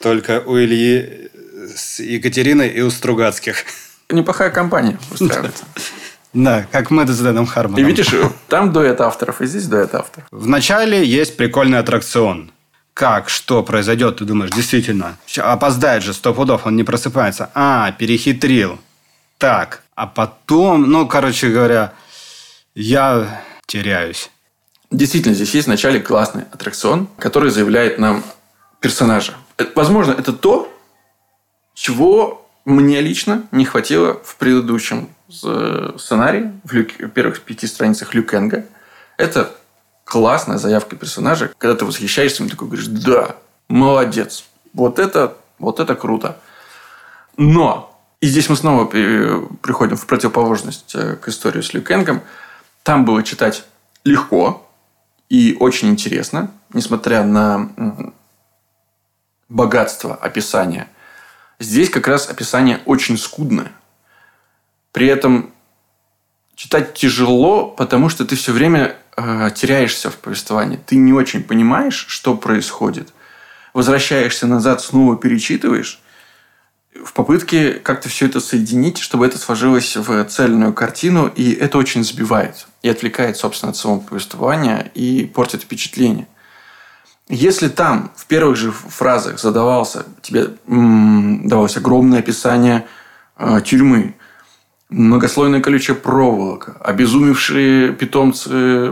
[0.00, 1.30] только у Ильи
[1.76, 3.64] с Екатериной и у Стругацких.
[4.10, 5.64] Неплохая компания устраивается.
[6.34, 7.78] Да, как мы с Дэном Хармоном.
[7.78, 8.10] И видишь,
[8.48, 10.26] там дуэт авторов, и здесь дуэт авторов.
[10.30, 12.50] В начале есть прикольный аттракцион.
[12.94, 15.18] Как, что произойдет, ты думаешь, действительно.
[15.36, 17.50] Опоздает же, сто пудов, он не просыпается.
[17.54, 18.78] А, перехитрил.
[19.36, 21.92] Так, а потом, ну, короче говоря,
[22.74, 24.30] я теряюсь.
[24.92, 28.22] Действительно, здесь есть в начале классный аттракцион, который заявляет нам
[28.78, 29.32] персонажа.
[29.74, 30.70] Возможно, это то,
[31.72, 38.66] чего мне лично не хватило в предыдущем сценарии, в люк, первых пяти страницах Люкенга.
[39.16, 39.50] Это
[40.04, 43.36] классная заявка персонажа, когда ты восхищаешься им, такой говоришь, да,
[43.68, 46.38] молодец, вот это, вот это круто.
[47.38, 52.20] Но, и здесь мы снова приходим в противоположность э, к истории с Люкенгом,
[52.82, 53.64] там было читать
[54.04, 54.68] легко
[55.32, 57.70] и очень интересно, несмотря на
[59.48, 60.88] богатство описания.
[61.58, 63.72] Здесь как раз описание очень скудное.
[64.92, 65.50] При этом
[66.54, 70.78] читать тяжело, потому что ты все время э, теряешься в повествовании.
[70.84, 73.14] Ты не очень понимаешь, что происходит.
[73.72, 76.02] Возвращаешься назад, снова перечитываешь
[77.04, 82.04] в попытке как-то все это соединить, чтобы это сложилось в цельную картину, и это очень
[82.04, 86.26] сбивает и отвлекает, собственно, от самого повествования и портит впечатление.
[87.28, 92.86] Если там в первых же фразах задавался, тебе м- давалось огромное описание
[93.38, 94.14] э, тюрьмы,
[94.90, 98.90] многослойная колючая проволока, обезумевшие питомцы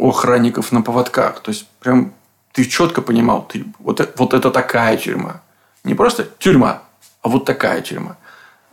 [0.00, 1.40] охранников на поводках.
[1.40, 2.12] То есть, прям
[2.52, 5.40] ты четко понимал, ты, вот, э, вот это такая тюрьма.
[5.84, 6.82] Не просто тюрьма,
[7.28, 8.16] а вот такая тюрьма.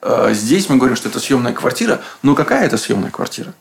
[0.02, 3.54] А, здесь мы говорим, что это съемная квартира, но какая это съемная квартира?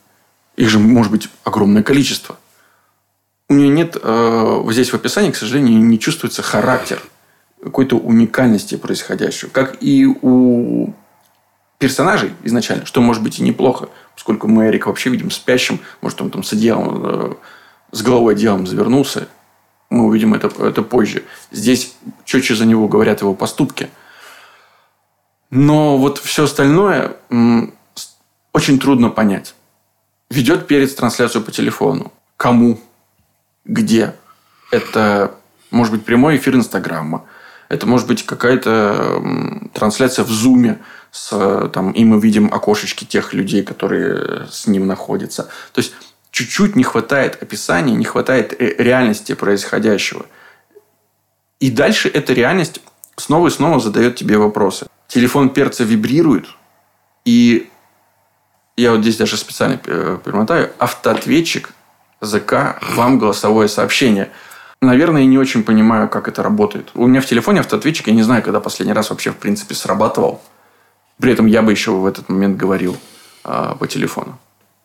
[0.55, 2.37] Их же может быть огромное количество.
[3.49, 7.03] У нее нет, э, здесь в описании, к сожалению, не чувствуется характер
[7.61, 9.51] какой-то уникальности происходящего.
[9.51, 10.95] Как и у
[11.79, 16.31] персонажей изначально, что может быть и неплохо, поскольку мы Эрика вообще видим спящим, может, он
[16.31, 17.35] там с одеялом, э,
[17.91, 19.27] с головой одеялом завернулся,
[19.91, 21.25] мы увидим это, это позже.
[21.51, 23.91] Здесь четче за него говорят его поступки.
[25.51, 27.17] Но вот все остальное
[28.53, 29.55] очень трудно понять.
[30.31, 32.13] Ведет перец трансляцию по телефону.
[32.37, 32.81] Кому?
[33.65, 34.15] Где?
[34.71, 35.35] Это
[35.71, 37.25] может быть прямой эфир Инстаграма.
[37.69, 39.23] Это может быть какая-то
[39.73, 40.81] трансляция в Зуме
[41.11, 45.45] с, там, и мы видим окошечки тех людей, которые с ним находятся.
[45.73, 45.95] То есть,
[46.31, 50.27] чуть-чуть не хватает описания, не хватает реальности происходящего.
[51.61, 52.81] И дальше эта реальность
[53.17, 54.87] снова и снова задает тебе вопросы.
[55.09, 56.47] Телефон перца вибрирует,
[57.25, 57.71] и
[58.77, 61.71] я вот здесь даже специально э, перемотаю, автоответчик
[62.21, 64.31] ЗК вам голосовое сообщение.
[64.81, 66.91] Наверное, я не очень понимаю, как это работает.
[66.95, 70.43] У меня в телефоне автоответчик, я не знаю, когда последний раз вообще, в принципе, срабатывал.
[71.19, 72.97] При этом я бы еще в этот момент говорил
[73.45, 74.39] э, по телефону.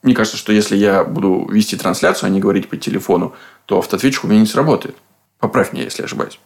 [0.04, 3.34] Мне кажется, что если я буду вести трансляцию, а не говорить по телефону,
[3.66, 4.96] то автоответчик у меня не сработает.
[5.40, 6.40] Поправь меня, если ошибаюсь.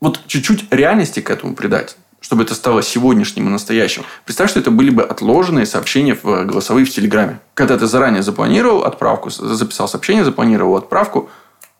[0.00, 4.04] Вот чуть-чуть реальности к этому придать, чтобы это стало сегодняшним и настоящим.
[4.24, 7.40] Представь, что это были бы отложенные сообщения в голосовые в Телеграме.
[7.54, 11.30] Когда ты заранее запланировал отправку, записал сообщение, запланировал отправку,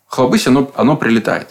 [0.07, 1.49] хлобысь, оно, оно прилетает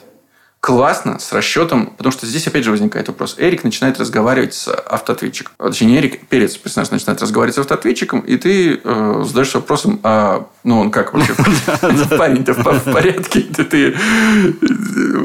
[0.60, 3.36] классно с расчетом, потому что здесь опять же возникает вопрос.
[3.38, 5.54] Эрик начинает разговаривать с автоответчиком.
[5.58, 10.80] Точнее, Эрик, перец, персонаж, начинает разговаривать с автоответчиком, и ты э, задаешься вопросом, а ну
[10.80, 11.34] он как вообще?
[12.17, 13.41] Парень-то в порядке?
[13.41, 13.95] Ты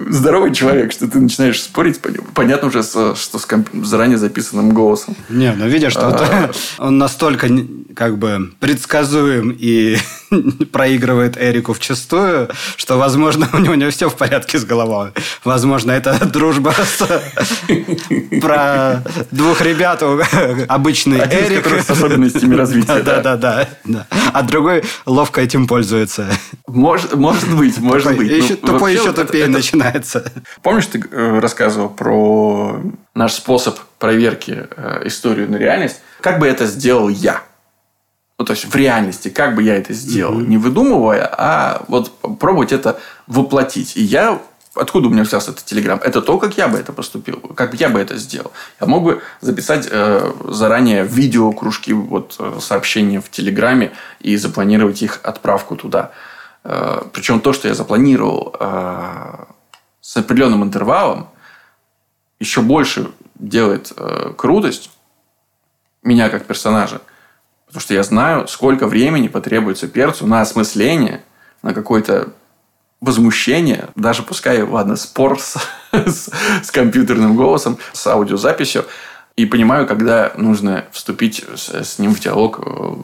[0.08, 2.00] здоровый человек, что ты начинаешь спорить,
[2.34, 3.48] понятно уже, что с
[3.82, 5.16] заранее записанным голосом.
[5.28, 6.50] Не, ну видишь, что а.
[6.78, 7.48] он настолько
[7.94, 9.96] как бы предсказуем и
[10.72, 15.10] проигрывает Эрику в чистую, что, возможно, у него не все в порядке с головой.
[15.44, 16.98] Возможно, это дружба с...
[18.40, 20.02] про двух ребят.
[20.68, 21.66] Обычный Один Эрик.
[21.66, 23.02] с особенностями развития.
[23.02, 24.06] Да, да, да, да.
[24.32, 26.26] А другой ловко этим пользуется.
[26.66, 28.42] Может, может быть, может Тупой быть.
[28.44, 30.32] еще- Ну, Тупой еще тупее это- начинается.
[30.62, 32.80] Помнишь, ты э, рассказывал про
[33.14, 36.00] наш способ проверки э, историю на реальность?
[36.20, 37.42] Как бы это сделал я?
[38.38, 40.34] Ну, то есть, в реальности, как бы я это сделал?
[40.34, 43.96] Не выдумывая, а вот пробовать это воплотить.
[43.96, 44.40] И я...
[44.74, 46.00] Откуда у меня взялся этот телеграм?
[46.02, 48.50] Это то, как я бы это поступил, как бы я бы это сделал.
[48.80, 55.00] Я мог бы записать э, заранее видео, кружки, вот, э, сообщения в телеграме и запланировать
[55.00, 56.10] их отправку туда.
[56.64, 59.44] Э, причем то, что я запланировал э,
[60.00, 61.28] с определенным интервалом,
[62.40, 64.90] еще больше делает э, крутость
[66.02, 67.00] меня как персонажа.
[67.74, 71.24] Потому что я знаю, сколько времени потребуется перцу на осмысление,
[71.60, 72.28] на какое-то
[73.00, 75.56] возмущение, даже пускай, ладно, спор с,
[75.92, 76.30] с-
[76.62, 78.86] с компьютерным голосом, с аудиозаписью,
[79.34, 82.94] и понимаю, когда нужно вступить с, с ним в диалог, э,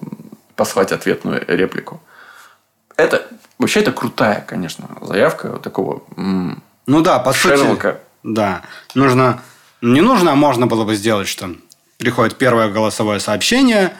[0.55, 2.01] послать ответную реплику.
[2.97, 3.27] Это
[3.59, 7.57] вообще это крутая, конечно, заявка такого Ну да, по сути...
[7.57, 7.99] Шерлока.
[8.23, 8.63] Да.
[8.95, 9.43] Нужно...
[9.81, 11.57] Не нужно, а можно было бы сделать, что
[12.01, 13.93] приходит первое голосовое сообщение,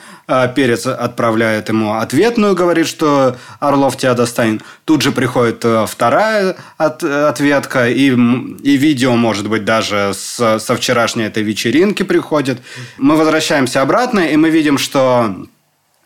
[0.55, 4.61] Перец отправляет ему ответную, говорит, что Орлов тебя достанет.
[4.85, 10.75] Тут же приходит э, вторая от- ответка, и, и видео, может быть, даже с- со
[10.75, 12.59] вчерашней этой вечеринки приходит.
[12.97, 15.35] Мы возвращаемся обратно, и мы видим, что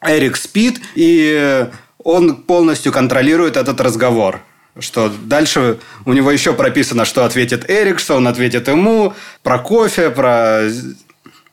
[0.01, 1.67] Эрик спит, и
[2.03, 4.41] он полностью контролирует этот разговор.
[4.79, 10.09] Что дальше у него еще прописано, что ответит Эрик, что он ответит ему, про кофе,
[10.09, 10.63] про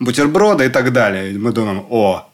[0.00, 1.38] бутерброды и так далее.
[1.38, 2.28] Мы думаем, о,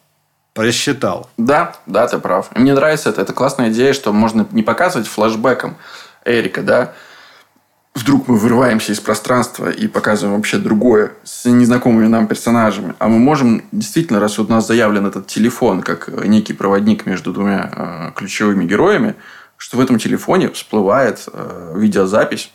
[0.59, 1.31] просчитал.
[1.37, 2.49] Да, да, ты прав.
[2.57, 3.21] Мне нравится это.
[3.21, 5.77] Это классная идея, что можно не показывать флэшбэком
[6.25, 6.95] Эрика, да.
[7.95, 12.97] Вдруг мы вырываемся из пространства и показываем вообще другое с незнакомыми нам персонажами.
[12.99, 17.33] А мы можем действительно, раз вот у нас заявлен этот телефон как некий проводник между
[17.33, 19.15] двумя э, ключевыми героями,
[19.59, 22.51] что в этом телефоне всплывает э, видеозапись,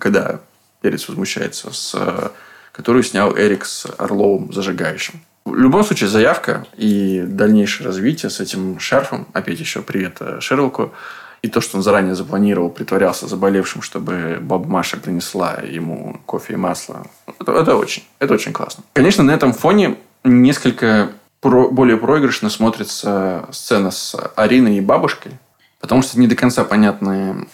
[0.00, 0.40] когда
[0.80, 2.30] Перец возмущается, с, э,
[2.72, 5.20] которую снял Эрик с Орловым зажигающим.
[5.50, 10.92] В любом случае, заявка и дальнейшее развитие с этим шарфом, опять еще привет э, Шерлоку,
[11.40, 16.56] и то, что он заранее запланировал, притворялся заболевшим, чтобы баба Маша принесла ему кофе и
[16.56, 17.06] масло.
[17.40, 18.84] Это, это очень, это очень классно.
[18.92, 25.32] Конечно, на этом фоне несколько про- более проигрышно смотрится сцена с Ариной и бабушкой,
[25.80, 27.46] потому что не до конца понятно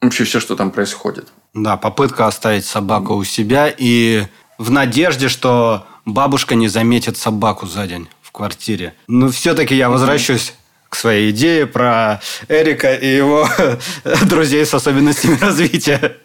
[0.00, 1.28] вообще все, что там происходит.
[1.52, 4.24] Да, попытка оставить собаку у себя и
[4.56, 8.94] в надежде, что бабушка не заметит собаку за день в квартире.
[9.08, 10.54] Но все-таки я возвращусь
[10.88, 13.46] к своей идее про Эрика и его
[14.22, 16.16] друзей с особенностями развития.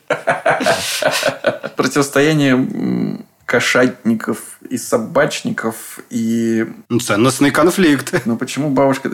[1.75, 8.21] Противостояние кошатников и собачников и Ну, Ценностный конфликт.
[8.25, 9.09] Ну почему бабушка...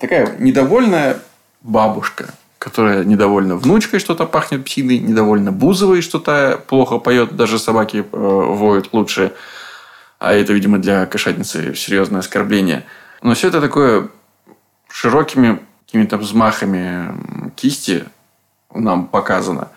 [0.00, 1.18] Такая недовольная
[1.60, 8.04] бабушка, которая недовольна внучкой, что-то пахнет псиной, недовольна Бузовой, что-то плохо поет, даже собаки э,
[8.12, 9.32] воют лучше.
[10.22, 12.84] А это, видимо, для кошатницы серьезное оскорбление.
[13.22, 14.08] Но все это такое
[14.88, 18.04] широкими какими-то взмахами кисти
[18.72, 19.68] нам показано.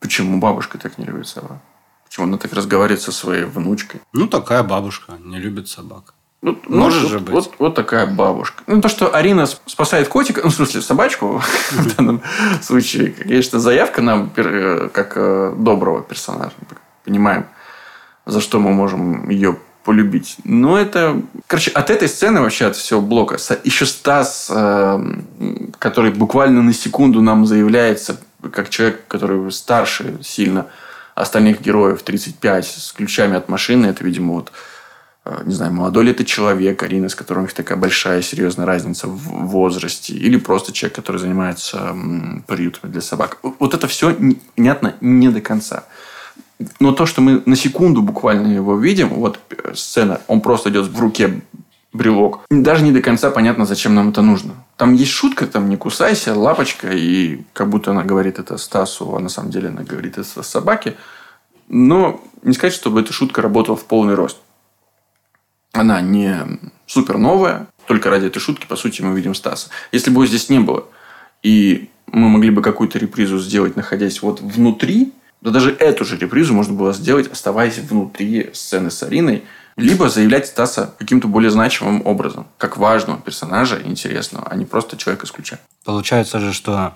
[0.00, 1.58] Почему бабушка так не любит собак?
[2.06, 4.00] Почему она так разговаривает со своей внучкой?
[4.14, 6.14] Ну, такая бабушка, не любит собак.
[6.40, 7.34] Ну, Может ну, же вот, быть.
[7.34, 8.62] Вот, вот такая бабушка.
[8.66, 12.22] Ну, то, что Арина сп- спасает котика, ну, в смысле, собачку в данном
[12.62, 16.54] случае, конечно, заявка нам э, как э, доброго персонажа.
[17.04, 17.44] Понимаем,
[18.28, 20.36] за что мы можем ее полюбить.
[20.44, 21.22] Но это...
[21.46, 26.74] Короче, от этой сцены вообще, от всего блока, еще Стас, э, м, который буквально на
[26.74, 28.20] секунду нам заявляется,
[28.52, 30.66] как человек, который старше сильно
[31.14, 34.52] остальных героев, 35, с ключами от машины, это, видимо, вот
[35.24, 38.66] э, не знаю, молодой ли это человек, Арина, с которым у них такая большая, серьезная
[38.66, 41.96] разница в возрасте, или просто человек, который занимается
[42.46, 43.38] приютами для собак.
[43.42, 44.14] Вот это все
[44.54, 45.84] понятно не до конца.
[46.80, 50.86] Но то, что мы на секунду буквально его видим, вот э, сцена, он просто идет
[50.86, 51.40] в руке
[51.92, 52.40] брелок.
[52.50, 54.54] Даже не до конца понятно, зачем нам это нужно.
[54.76, 59.20] Там есть шутка, там не кусайся, лапочка, и как будто она говорит это Стасу, а
[59.20, 60.96] на самом деле она говорит это собаке.
[61.68, 64.38] Но не сказать, чтобы эта шутка работала в полный рост
[65.72, 66.36] она не
[66.86, 67.68] супер новая.
[67.86, 69.70] Только ради этой шутки, по сути, мы видим Стаса.
[69.92, 70.86] Если бы его здесь не было,
[71.42, 75.12] и мы могли бы какую-то репризу сделать, находясь вот внутри,
[75.42, 79.44] то даже эту же репризу можно было сделать, оставаясь внутри сцены с Ариной,
[79.76, 85.26] либо заявлять Стаса каким-то более значимым образом, как важного персонажа, интересного, а не просто человека
[85.26, 85.58] с ключа.
[85.84, 86.94] Получается же, что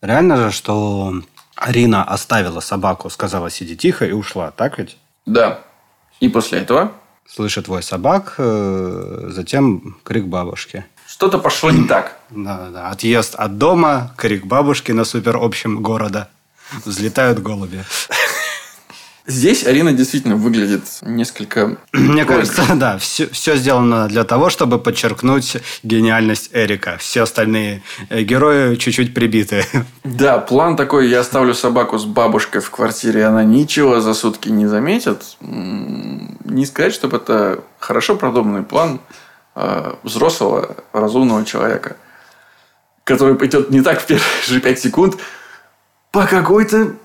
[0.00, 1.12] реально же, что
[1.56, 4.96] Арина оставила собаку, сказала сиди тихо и ушла, так ведь?
[5.26, 5.60] Да.
[6.20, 6.92] И после этого
[7.32, 10.84] Слышит твой собак, э, затем крик бабушки.
[11.06, 12.18] что-то пошло не так.
[12.30, 12.90] Да, да.
[12.90, 16.28] Отъезд от дома, крик бабушки на супер общем города.
[16.84, 17.84] Взлетают голуби.
[19.26, 21.76] Здесь Арина действительно выглядит несколько...
[21.92, 26.96] Мне кажется, да, все, все сделано для того, чтобы подчеркнуть гениальность Эрика.
[26.98, 29.64] Все остальные э, герои чуть-чуть прибиты.
[30.02, 34.66] Да, план такой, я оставлю собаку с бабушкой в квартире, она ничего за сутки не
[34.66, 35.36] заметит.
[35.40, 39.00] Не сказать, чтобы это хорошо продуманный план
[39.54, 41.96] э, взрослого, разумного человека,
[43.04, 45.16] который пойдет не так в первые же пять секунд,
[46.10, 46.96] по какой-то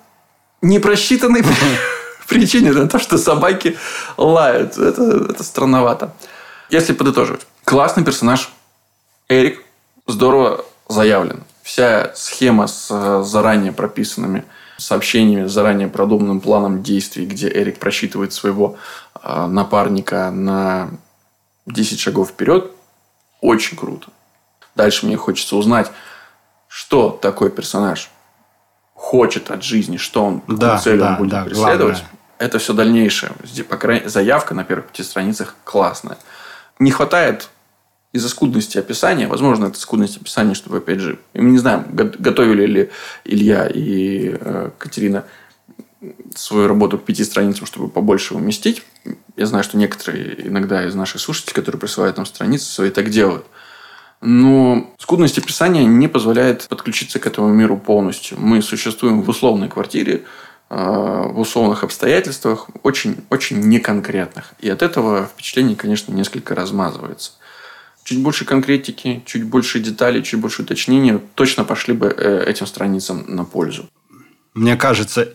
[0.61, 1.43] непросчитанной
[2.27, 3.77] причине на то, что собаки
[4.17, 4.77] лают.
[4.77, 6.13] Это, это странновато.
[6.69, 7.45] Если подытоживать.
[7.63, 8.49] Классный персонаж.
[9.29, 9.63] Эрик.
[10.07, 11.43] Здорово заявлен.
[11.63, 14.45] Вся схема с э, заранее прописанными
[14.77, 18.77] сообщениями, заранее продуманным планом действий, где Эрик просчитывает своего
[19.21, 20.91] э, напарника на
[21.65, 22.71] 10 шагов вперед,
[23.41, 24.09] очень круто.
[24.75, 25.91] Дальше мне хочется узнать,
[26.67, 28.11] что такой персонаж
[28.95, 31.79] хочет от жизни, что он, да, целью да, он будет да, преследовать.
[31.79, 32.09] Главное.
[32.39, 33.33] Это все дальнейшее.
[33.69, 36.17] По крайней заявка на первых пяти страницах классная.
[36.79, 37.49] Не хватает
[38.13, 42.89] из-за скудности описания, возможно, это скудность описания, чтобы, опять же, мы не знаем, готовили ли
[43.25, 45.25] Илья и э, Катерина
[46.33, 48.83] свою работу к пяти страницам, чтобы побольше уместить.
[49.35, 53.45] Я знаю, что некоторые иногда из наших слушателей, которые присылают нам страницы, свои так делают.
[54.25, 58.39] Но скудность описания не позволяет подключиться к этому миру полностью.
[58.39, 60.23] Мы существуем в условной квартире,
[60.71, 64.53] э, в условных обстоятельствах, очень, очень неконкретных.
[64.59, 67.33] И от этого впечатление, конечно, несколько размазывается.
[68.03, 73.25] Чуть больше конкретики, чуть больше деталей, чуть больше уточнения точно пошли бы э, этим страницам
[73.27, 73.87] на пользу
[74.55, 75.33] мне кажется,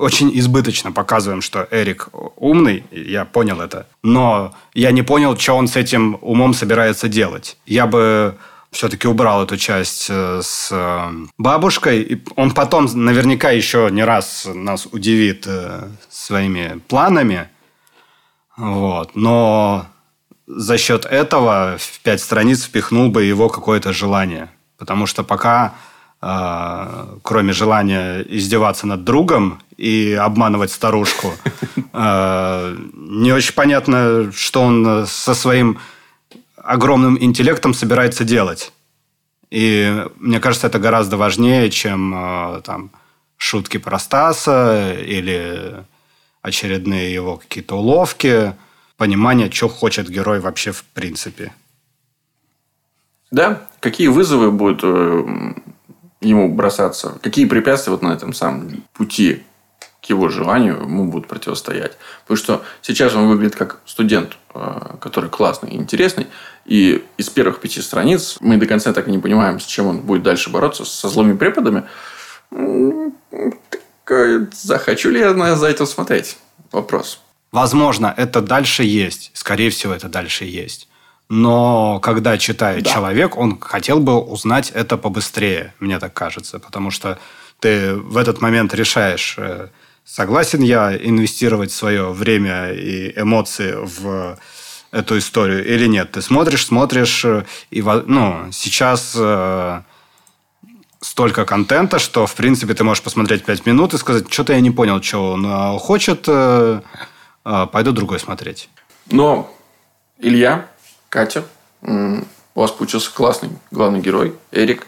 [0.00, 5.68] очень избыточно показываем, что Эрик умный, я понял это, но я не понял, что он
[5.68, 7.56] с этим умом собирается делать.
[7.66, 8.36] Я бы
[8.70, 12.02] все-таки убрал эту часть э, с э, бабушкой.
[12.02, 17.48] И он потом наверняка еще не раз нас удивит э, своими планами.
[18.56, 19.16] Вот.
[19.16, 19.86] Но
[20.46, 24.50] за счет этого в пять страниц впихнул бы его какое-то желание.
[24.78, 25.74] Потому что пока
[27.22, 31.32] кроме желания издеваться над другом и обманывать старушку.
[31.92, 35.78] А, не очень понятно, что он со своим
[36.56, 38.72] огромным интеллектом собирается делать.
[39.50, 42.90] И мне кажется, это гораздо важнее, чем а, там,
[43.36, 45.84] шутки про Стаса или
[46.42, 48.54] очередные его какие-то уловки,
[48.96, 51.52] понимание, что хочет герой вообще в принципе.
[53.32, 55.54] Да, какие вызовы будут э,
[56.20, 57.18] ему бросаться?
[57.22, 59.42] Какие препятствия вот на этом самом пути
[60.02, 61.96] к его желанию ему будут противостоять?
[62.22, 66.26] Потому что сейчас он выглядит как студент, э, который классный и интересный.
[66.64, 70.00] И из первых пяти страниц мы до конца так и не понимаем, с чем он
[70.00, 71.84] будет дальше бороться, со злыми преподами.
[74.52, 76.38] Захочу ли я за этим смотреть?
[76.72, 77.20] Вопрос.
[77.52, 79.30] Возможно, это дальше есть.
[79.34, 80.88] Скорее всего, это дальше есть.
[81.28, 82.90] Но когда читает да.
[82.90, 86.58] человек, он хотел бы узнать это побыстрее, мне так кажется.
[86.58, 87.18] Потому что
[87.60, 89.68] ты в этот момент решаешь, э,
[90.10, 94.38] согласен я инвестировать свое время и эмоции в
[94.90, 96.12] эту историю или нет.
[96.12, 99.82] Ты смотришь, смотришь, э, и ну, сейчас э,
[101.00, 104.72] столько контента, что, в принципе, ты можешь посмотреть 5 минут и сказать, что-то я не
[104.72, 106.28] понял, что он хочет,
[107.42, 108.68] пойду другой смотреть.
[109.10, 109.54] Но
[110.18, 110.68] Илья
[111.08, 111.44] Катя.
[111.82, 114.86] У вас получился классный главный герой, Эрик.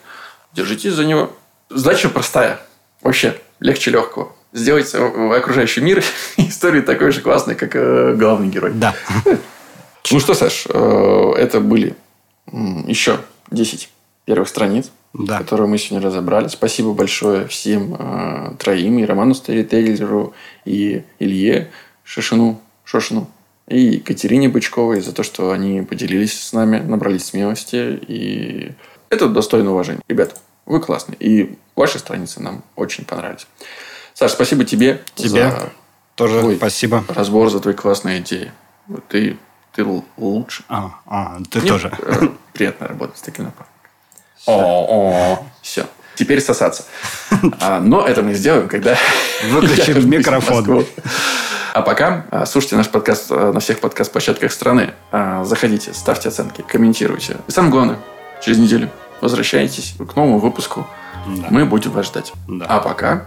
[0.53, 1.33] Держитесь за него.
[1.71, 2.61] Задача простая.
[3.03, 4.35] Вообще, легче легкого.
[4.53, 6.05] Сделать окружающий мир
[6.37, 8.73] историю такой же классной, как э, главный герой.
[8.75, 8.95] Да.
[10.11, 11.95] Ну что, Саш, э, это были
[12.87, 13.89] еще 10
[14.25, 15.39] первых страниц, да.
[15.39, 16.49] которые мы сегодня разобрали.
[16.49, 20.35] Спасибо большое всем э, троим, и Роману Старителлеру,
[20.65, 21.71] и Илье
[22.05, 23.31] Шишину, Шошину
[23.69, 27.99] и Екатерине Бычковой за то, что они поделились с нами, набрались смелости.
[28.07, 28.73] И
[29.09, 30.03] это достойно уважения.
[30.09, 30.35] Ребята,
[30.67, 31.17] вы классные.
[31.21, 33.47] И ваши страницы нам очень понравились.
[34.15, 35.03] Саш, спасибо тебе.
[35.15, 35.73] Тебе за
[36.15, 37.05] тоже твой спасибо.
[37.09, 38.53] разбор, за твои классные идеи.
[39.09, 39.39] Ты,
[39.75, 39.85] ты
[40.17, 40.65] лучше.
[40.69, 41.93] А, а ты Мне тоже.
[41.99, 43.73] Э, приятно работать с таким напарником.
[44.47, 45.87] О, о, все.
[46.15, 46.85] Теперь сосаться.
[47.61, 48.97] А, но это мы сделаем, когда...
[49.51, 50.87] Выключим микрофон.
[51.73, 54.93] А пока а, слушайте наш подкаст а, на всех подкаст-площадках страны.
[55.11, 57.39] Заходите, ставьте оценки, комментируйте.
[57.49, 57.99] И самое главное,
[58.45, 58.91] через неделю
[59.23, 60.87] возвращайтесь к новому выпуску.
[61.27, 61.47] Да.
[61.51, 62.33] Мы будем вас ждать.
[62.47, 62.67] Да.
[62.69, 63.27] А пока...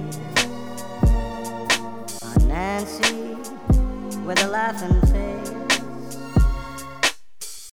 [2.61, 3.35] on Nancy
[4.25, 5.30] with a laughing face.